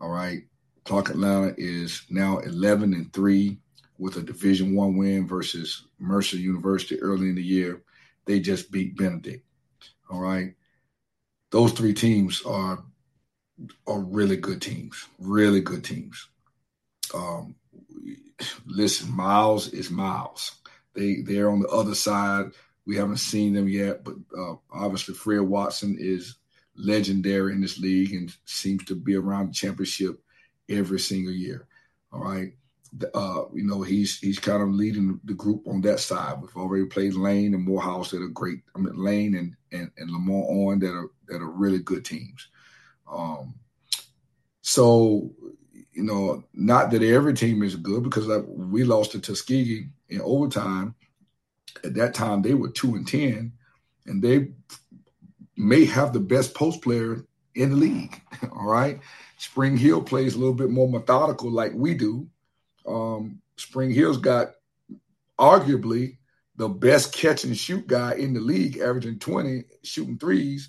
All 0.00 0.10
right. 0.10 0.42
Clark 0.84 1.10
Atlanta 1.10 1.54
is 1.56 2.02
now 2.10 2.38
11 2.38 2.94
and 2.94 3.12
three 3.12 3.58
with 3.98 4.16
a 4.16 4.22
Division 4.22 4.74
One 4.74 4.96
win 4.96 5.26
versus 5.26 5.86
Mercer 5.98 6.38
University 6.38 7.00
early 7.00 7.28
in 7.28 7.34
the 7.34 7.42
year. 7.42 7.82
They 8.24 8.40
just 8.40 8.70
beat 8.70 8.96
Benedict. 8.96 9.44
All 10.10 10.20
right, 10.20 10.54
those 11.50 11.72
three 11.72 11.94
teams 11.94 12.42
are 12.42 12.82
are 13.86 14.00
really 14.00 14.36
good 14.36 14.62
teams, 14.62 15.06
really 15.18 15.60
good 15.60 15.84
teams. 15.84 16.28
Um, 17.14 17.54
listen, 18.66 19.14
Miles 19.14 19.68
is 19.68 19.90
Miles. 19.90 20.56
They 20.94 21.22
they're 21.22 21.50
on 21.50 21.60
the 21.60 21.68
other 21.68 21.94
side. 21.94 22.52
We 22.86 22.96
haven't 22.96 23.18
seen 23.18 23.52
them 23.52 23.68
yet, 23.68 24.02
but 24.02 24.14
uh, 24.36 24.54
obviously 24.72 25.14
Fred 25.14 25.42
Watson 25.42 25.96
is 26.00 26.36
legendary 26.74 27.52
in 27.52 27.60
this 27.60 27.78
league 27.78 28.14
and 28.14 28.34
seems 28.46 28.84
to 28.86 28.94
be 28.94 29.14
around 29.14 29.48
the 29.48 29.52
championship 29.52 30.20
every 30.70 31.00
single 31.00 31.32
year. 31.32 31.66
All 32.12 32.20
right 32.20 32.52
uh, 33.14 33.44
you 33.54 33.64
know, 33.64 33.82
he's 33.82 34.18
he's 34.18 34.38
kind 34.38 34.62
of 34.62 34.70
leading 34.70 35.20
the 35.24 35.34
group 35.34 35.66
on 35.66 35.80
that 35.82 36.00
side. 36.00 36.40
We've 36.40 36.56
already 36.56 36.86
played 36.86 37.14
Lane 37.14 37.54
and 37.54 37.64
Morehouse 37.64 38.10
that 38.10 38.22
are 38.22 38.28
great. 38.28 38.62
I 38.74 38.80
mean, 38.80 38.96
Lane 38.96 39.36
and 39.36 39.56
and, 39.72 39.90
and 39.96 40.10
LeMoyne-Owen 40.10 40.80
that 40.80 40.92
are 40.92 41.10
that 41.28 41.40
are 41.40 41.50
really 41.50 41.78
good 41.78 42.04
teams. 42.04 42.48
Um, 43.10 43.54
so 44.62 45.32
you 45.92 46.02
know, 46.02 46.44
not 46.52 46.90
that 46.90 47.02
every 47.02 47.34
team 47.34 47.62
is 47.62 47.76
good 47.76 48.02
because 48.02 48.26
like, 48.26 48.44
we 48.46 48.84
lost 48.84 49.12
to 49.12 49.20
Tuskegee 49.20 49.88
in 50.08 50.20
overtime. 50.20 50.94
At 51.84 51.94
that 51.94 52.14
time, 52.14 52.42
they 52.42 52.54
were 52.54 52.70
two 52.70 52.96
and 52.96 53.06
ten, 53.06 53.52
and 54.06 54.20
they 54.20 54.52
may 55.56 55.84
have 55.84 56.12
the 56.12 56.20
best 56.20 56.54
post 56.54 56.82
player 56.82 57.24
in 57.60 57.70
the 57.70 57.76
league. 57.76 58.20
All 58.52 58.66
right, 58.66 58.98
Spring 59.38 59.76
Hill 59.76 60.02
plays 60.02 60.34
a 60.34 60.38
little 60.38 60.54
bit 60.54 60.70
more 60.70 60.88
methodical, 60.88 61.50
like 61.50 61.72
we 61.74 61.94
do 61.94 62.28
um, 62.86 63.40
Spring 63.56 63.90
Hill's 63.90 64.18
got 64.18 64.52
arguably 65.38 66.18
the 66.56 66.68
best 66.68 67.14
catch 67.14 67.44
and 67.44 67.56
shoot 67.56 67.86
guy 67.86 68.14
in 68.14 68.34
the 68.34 68.40
league, 68.40 68.78
averaging 68.78 69.18
20, 69.18 69.64
shooting 69.82 70.18
threes. 70.18 70.68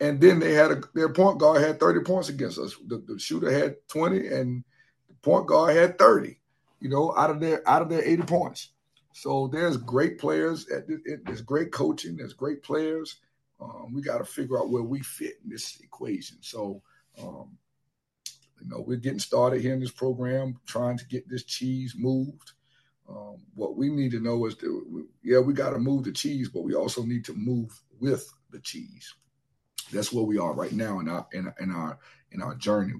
And 0.00 0.20
then 0.20 0.38
they 0.38 0.52
had 0.52 0.70
a, 0.70 0.82
their 0.94 1.12
point 1.12 1.38
guard 1.38 1.62
had 1.62 1.78
30 1.78 2.00
points 2.00 2.28
against 2.28 2.58
us. 2.58 2.74
The, 2.86 3.02
the 3.06 3.18
shooter 3.18 3.50
had 3.50 3.76
20 3.88 4.26
and 4.28 4.64
the 5.08 5.14
point 5.22 5.46
guard 5.46 5.76
had 5.76 5.98
30, 5.98 6.38
you 6.80 6.88
know, 6.88 7.14
out 7.16 7.30
of 7.30 7.40
their 7.40 7.66
out 7.68 7.82
of 7.82 7.88
their 7.88 8.04
80 8.04 8.22
points. 8.22 8.70
So 9.12 9.48
there's 9.48 9.76
great 9.76 10.18
players. 10.18 10.68
At 10.70 10.84
there's 11.24 11.42
great 11.42 11.72
coaching. 11.72 12.16
There's 12.16 12.32
great 12.32 12.62
players. 12.62 13.16
Um, 13.60 13.92
we 13.92 14.02
got 14.02 14.18
to 14.18 14.24
figure 14.24 14.58
out 14.58 14.70
where 14.70 14.82
we 14.82 15.00
fit 15.00 15.34
in 15.44 15.50
this 15.50 15.80
equation. 15.80 16.38
So 16.40 16.82
um, 17.22 17.58
you 18.60 18.68
know, 18.68 18.84
we're 18.86 18.96
getting 18.98 19.18
started 19.18 19.62
here 19.62 19.74
in 19.74 19.80
this 19.80 19.90
program, 19.90 20.58
trying 20.66 20.98
to 20.98 21.06
get 21.06 21.28
this 21.28 21.44
cheese 21.44 21.94
moved. 21.96 22.52
Um, 23.08 23.38
what 23.54 23.76
we 23.76 23.88
need 23.88 24.12
to 24.12 24.20
know 24.20 24.46
is 24.46 24.56
that, 24.56 25.06
yeah, 25.22 25.40
we 25.40 25.52
got 25.52 25.70
to 25.70 25.78
move 25.78 26.04
the 26.04 26.12
cheese, 26.12 26.48
but 26.48 26.62
we 26.62 26.74
also 26.74 27.02
need 27.02 27.24
to 27.24 27.34
move 27.34 27.70
with 27.98 28.30
the 28.50 28.60
cheese. 28.60 29.14
That's 29.92 30.12
where 30.12 30.24
we 30.24 30.38
are 30.38 30.52
right 30.52 30.72
now 30.72 31.00
in 31.00 31.08
our 31.08 31.26
in, 31.32 31.52
in 31.58 31.72
our 31.72 31.98
in 32.30 32.40
our 32.40 32.54
journey. 32.54 32.92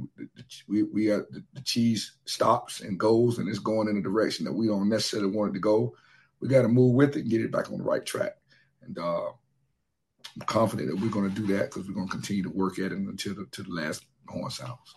We 0.66 0.82
we 0.82 1.10
are, 1.10 1.24
the, 1.30 1.44
the 1.52 1.60
cheese 1.60 2.16
stops 2.24 2.80
and 2.80 2.98
goes, 2.98 3.38
and 3.38 3.48
it's 3.48 3.60
going 3.60 3.88
in 3.88 3.98
a 3.98 4.02
direction 4.02 4.44
that 4.46 4.52
we 4.52 4.66
don't 4.66 4.88
necessarily 4.88 5.30
want 5.30 5.50
it 5.50 5.54
to 5.54 5.60
go. 5.60 5.94
We 6.40 6.48
got 6.48 6.62
to 6.62 6.68
move 6.68 6.94
with 6.94 7.16
it 7.16 7.20
and 7.20 7.30
get 7.30 7.42
it 7.42 7.52
back 7.52 7.70
on 7.70 7.78
the 7.78 7.84
right 7.84 8.04
track. 8.04 8.32
And 8.82 8.98
uh, 8.98 9.28
I'm 10.36 10.46
confident 10.46 10.90
that 10.90 11.00
we're 11.00 11.10
going 11.10 11.28
to 11.28 11.34
do 11.34 11.46
that 11.54 11.70
because 11.70 11.88
we're 11.88 11.94
going 11.94 12.08
to 12.08 12.12
continue 12.12 12.42
to 12.42 12.50
work 12.50 12.78
at 12.78 12.92
it 12.92 12.98
until 12.98 13.34
the, 13.34 13.46
to 13.52 13.62
the 13.62 13.70
last 13.70 14.06
horn 14.28 14.50
sounds. 14.50 14.94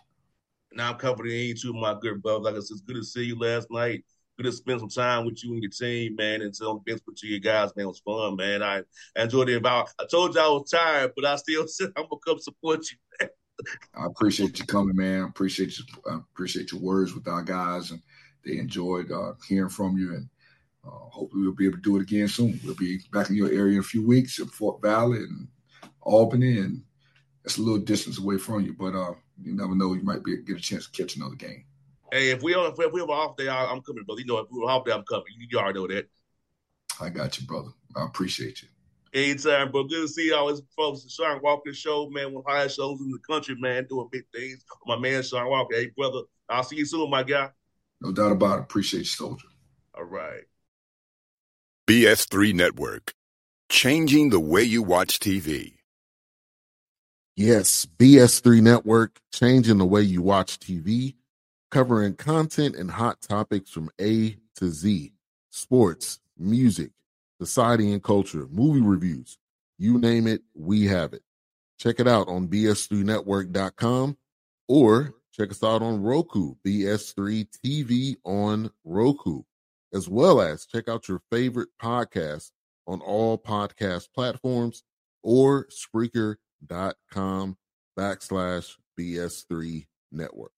Now 0.74 0.91
I'm 0.91 0.98
confident 0.98 1.34
in 1.34 1.48
you 1.48 1.56
too, 1.56 1.74
my 1.74 1.96
good 2.00 2.22
brother. 2.22 2.39
Like 2.39 2.56
I 2.56 2.60
said, 2.60 2.76
it's 2.76 2.82
good 2.82 2.96
to 2.96 3.04
see 3.04 3.24
you 3.24 3.38
last 3.38 3.69
night. 3.69 4.04
Good 4.38 4.46
to 4.46 4.52
spend 4.52 4.80
some 4.80 4.89
time 4.89 5.26
with 5.26 5.43
you 5.43 5.54
and 5.54 5.62
your 5.62 5.69
team, 5.69 6.15
man, 6.15 6.41
and 6.41 6.54
the 6.54 6.80
bench 6.86 7.02
with 7.06 7.24
you 7.24 7.39
guys, 7.39 7.76
man. 7.76 7.86
It 7.86 7.88
was 7.88 8.00
fun, 8.00 8.36
man. 8.36 8.63
I, 8.63 8.82
enjoyed 9.15 9.50
it. 9.50 9.58
About 9.58 9.89
I 10.00 10.06
told 10.10 10.34
you 10.34 10.41
I 10.41 10.48
was 10.48 10.72
tired, 10.72 11.12
but 11.15 11.26
I 11.26 11.36
still 11.36 11.67
said 11.67 11.91
I'm 11.96 12.06
gonna 12.10 12.19
come 12.26 12.39
support 12.39 12.80
you. 12.89 12.98
Man. 13.19 13.30
I 13.96 14.08
appreciate 14.08 14.58
you 14.58 14.65
coming, 14.65 14.96
man. 14.96 15.24
I 15.24 15.28
appreciate 15.28 15.78
you. 15.78 15.86
I 16.10 16.15
appreciate 16.15 16.72
your 16.72 16.82
words 16.82 17.13
with 17.13 17.28
our 17.28 17.43
guys, 17.43 17.91
and 17.91 18.02
they 18.43 18.58
enjoyed 18.58 19.12
uh, 19.12 19.34
hearing 19.48 19.69
from 19.69 19.98
you. 19.98 20.15
And 20.15 20.28
uh, 20.86 20.89
hopefully, 20.89 21.43
we'll 21.43 21.54
be 21.54 21.65
able 21.65 21.78
to 21.78 21.82
do 21.82 21.98
it 21.98 22.02
again 22.02 22.28
soon. 22.28 22.60
We'll 22.63 22.76
be 22.76 23.00
back 23.12 23.30
in 23.30 23.36
your 23.36 23.52
area 23.52 23.74
in 23.74 23.80
a 23.80 23.84
few 23.84 24.06
weeks 24.06 24.39
in 24.39 24.48
Fort 24.48 24.82
Valley 24.82 25.19
and 25.19 25.48
Albany, 26.02 26.60
and 26.60 26.84
it's 27.46 27.58
a 27.58 27.62
little 27.62 27.80
distance 27.80 28.19
away 28.19 28.38
from 28.38 28.63
you, 28.63 28.74
but 28.74 28.93
uh, 28.96 29.13
you 29.41 29.54
never 29.54 29.76
know. 29.76 29.93
You 29.93 30.04
might 30.04 30.24
be 30.24 30.38
get 30.38 30.58
a 30.58 30.62
chance 30.62 30.88
to 30.88 30.91
catch 30.91 31.15
another 31.15 31.36
game. 31.36 31.65
Hey, 32.12 32.30
if 32.30 32.43
we 32.43 32.54
if 32.54 32.78
we 32.78 33.00
have 33.00 33.10
an 33.10 33.15
off 33.15 33.38
day, 33.38 33.50
I'm 33.50 33.82
coming, 33.82 34.04
brother. 34.04 34.22
You 34.22 34.28
know, 34.28 34.38
if 34.39 34.48
we 34.52 34.60
have 34.60 34.69
an 34.69 34.76
off 34.76 34.86
day, 34.86 34.91
I'm 34.91 35.04
coming. 35.04 35.26
You 35.38 35.58
already 35.58 35.80
know 35.80 35.88
that. 35.88 36.10
I 37.00 37.10
got 37.10 37.39
you, 37.39 37.48
brother. 37.48 37.69
I 37.96 38.06
appreciate 38.06 38.62
you. 38.62 38.67
Anytime, 39.13 39.72
bro. 39.72 39.84
Good 39.84 40.02
to 40.02 40.08
see 40.08 40.32
all 40.32 40.50
his 40.50 40.62
folks. 40.76 41.10
Shawn 41.10 41.39
Walker 41.43 41.74
show, 41.74 42.10
man, 42.10 42.34
one 42.34 42.41
of 42.41 42.46
the 42.46 42.52
highest 42.52 42.78
shows 42.78 43.00
in 43.00 43.12
the 43.12 43.19
country, 43.19 43.56
man, 43.60 43.86
doing 43.89 44.10
big 44.12 44.26
things. 44.34 44.63
My 44.86 44.98
man, 44.98 45.24
Shawn 45.24 45.50
Walker. 45.50 45.76
Hey, 45.76 45.91
brother, 45.96 46.22
I'll 46.50 46.63
see 46.63 46.78
you 46.78 46.86
soon, 46.86 47.10
my 47.10 47.24
guy. 47.24 47.50
No 48.02 48.12
doubt 48.12 48.32
about 48.32 48.60
it. 48.60 48.63
Appreciate 48.63 49.00
you, 49.00 49.06
soldier. 49.06 49.48
All 49.96 50.04
right. 50.04 50.43
BS3 51.86 52.54
Network, 52.54 53.13
changing 53.67 54.30
the 54.30 54.39
way 54.39 54.63
you 54.63 54.82
watch 54.82 55.19
TV. 55.19 55.74
Yes, 57.36 57.86
BS3 57.98 58.62
Network, 58.62 59.19
changing 59.34 59.80
the 59.80 59.86
way 59.86 60.02
you 60.02 60.22
watch 60.22 60.60
TV, 60.60 61.15
covering 61.72 62.15
content 62.15 62.78
and 62.78 62.89
hot 62.89 63.19
topics 63.22 63.69
from 63.69 63.89
A 64.00 64.38
to 64.56 64.69
Z 64.69 65.12
sports, 65.50 66.22
music, 66.38 66.91
society 67.41 67.91
and 67.91 68.02
culture, 68.02 68.48
movie 68.50 68.80
reviews. 68.80 69.38
You 69.78 69.98
name 69.98 70.26
it, 70.26 70.41
we 70.56 70.86
have 70.86 71.12
it. 71.12 71.24
Check 71.80 72.00
it 72.00 72.08
out 72.08 72.30
on 72.30 72.48
bs3network.com 72.48 74.17
or 74.69 75.15
check 75.34 75.52
us 75.52 75.62
out 75.62 75.82
on 75.82 76.02
Roku, 76.02 76.56
BS3 76.65 77.46
TV 77.62 78.15
on 78.24 78.72
Roku, 78.86 79.43
as 79.93 80.10
well 80.10 80.41
as 80.41 80.65
check 80.65 80.88
out 80.88 81.08
your 81.08 81.21
favorite 81.32 81.69
podcast 81.82 82.51
on 82.88 83.01
all 83.01 83.38
podcast 83.38 84.08
platforms 84.13 84.84
or 85.21 85.67
Spreaker.com 85.67 87.58
backslash 87.97 88.75
BS3 88.99 89.86
network. 90.12 90.51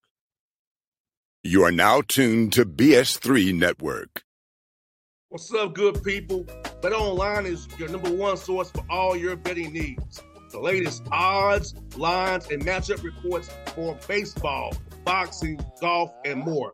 You 1.43 1.63
are 1.63 1.71
now 1.71 2.02
tuned 2.02 2.54
to 2.54 2.65
BS3 2.65 3.54
Network. 3.54 4.24
What's 5.30 5.54
up, 5.54 5.76
good 5.76 6.04
people? 6.04 6.45
Bet 6.82 6.93
Online 6.93 7.45
is 7.45 7.67
your 7.78 7.89
number 7.89 8.12
one 8.12 8.38
source 8.38 8.71
for 8.71 8.84
all 8.89 9.15
your 9.15 9.36
betting 9.36 9.74
needs. 9.74 10.24
The 10.52 10.60
latest 10.60 11.04
odds, 11.12 11.76
lines, 11.98 12.48
and 12.50 12.65
matchup 12.65 13.04
reports 13.04 13.50
for 13.76 13.95
baseball, 14.08 14.74
boxing, 15.04 15.60
golf, 15.82 16.10
and 16.24 16.39
more. 16.39 16.74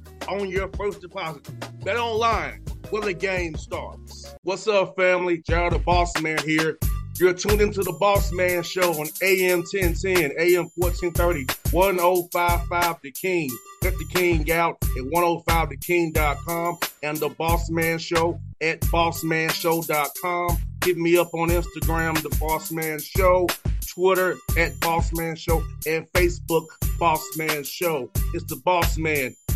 on 0.27 0.49
your 0.49 0.69
first 0.77 1.01
deposit. 1.01 1.47
Bet 1.83 1.97
online 1.97 2.63
where 2.89 3.01
the 3.01 3.13
game 3.13 3.55
starts. 3.55 4.35
What's 4.43 4.67
up, 4.67 4.95
family? 4.95 5.37
JR 5.47 5.69
the 5.69 5.79
Boss 5.79 6.19
Man 6.21 6.37
here. 6.45 6.77
You're 7.19 7.33
tuned 7.33 7.61
into 7.61 7.83
the 7.83 7.93
Boss 7.93 8.31
Man 8.31 8.63
Show 8.63 8.93
on 8.93 9.07
AM 9.21 9.59
1010, 9.59 10.31
AM 10.39 10.69
1430, 10.75 11.45
1055 11.71 13.01
The 13.01 13.11
King. 13.11 13.49
Get 13.81 13.97
the 13.97 14.05
King 14.05 14.51
out 14.51 14.77
at 14.81 15.03
105theking.com 15.03 16.79
and 17.03 17.17
the 17.17 17.29
Boss 17.29 17.69
Man 17.69 17.99
Show 17.99 18.39
at 18.61 18.79
bossmanshow.com. 18.81 20.57
Hit 20.83 20.97
me 20.97 21.17
up 21.17 21.31
on 21.35 21.49
Instagram, 21.49 22.19
The 22.23 22.35
Boss 22.39 22.71
Man 22.71 22.99
Show, 22.99 23.47
Twitter 23.87 24.35
at 24.57 24.79
Boss 24.79 25.13
Man 25.13 25.35
Show, 25.35 25.63
and 25.85 26.11
Facebook, 26.13 26.65
Boss 26.97 27.23
Man 27.37 27.63
Show. 27.63 28.09
It's 28.33 28.45
the 28.45 28.55
Boss 28.55 28.97
Man 28.97 29.35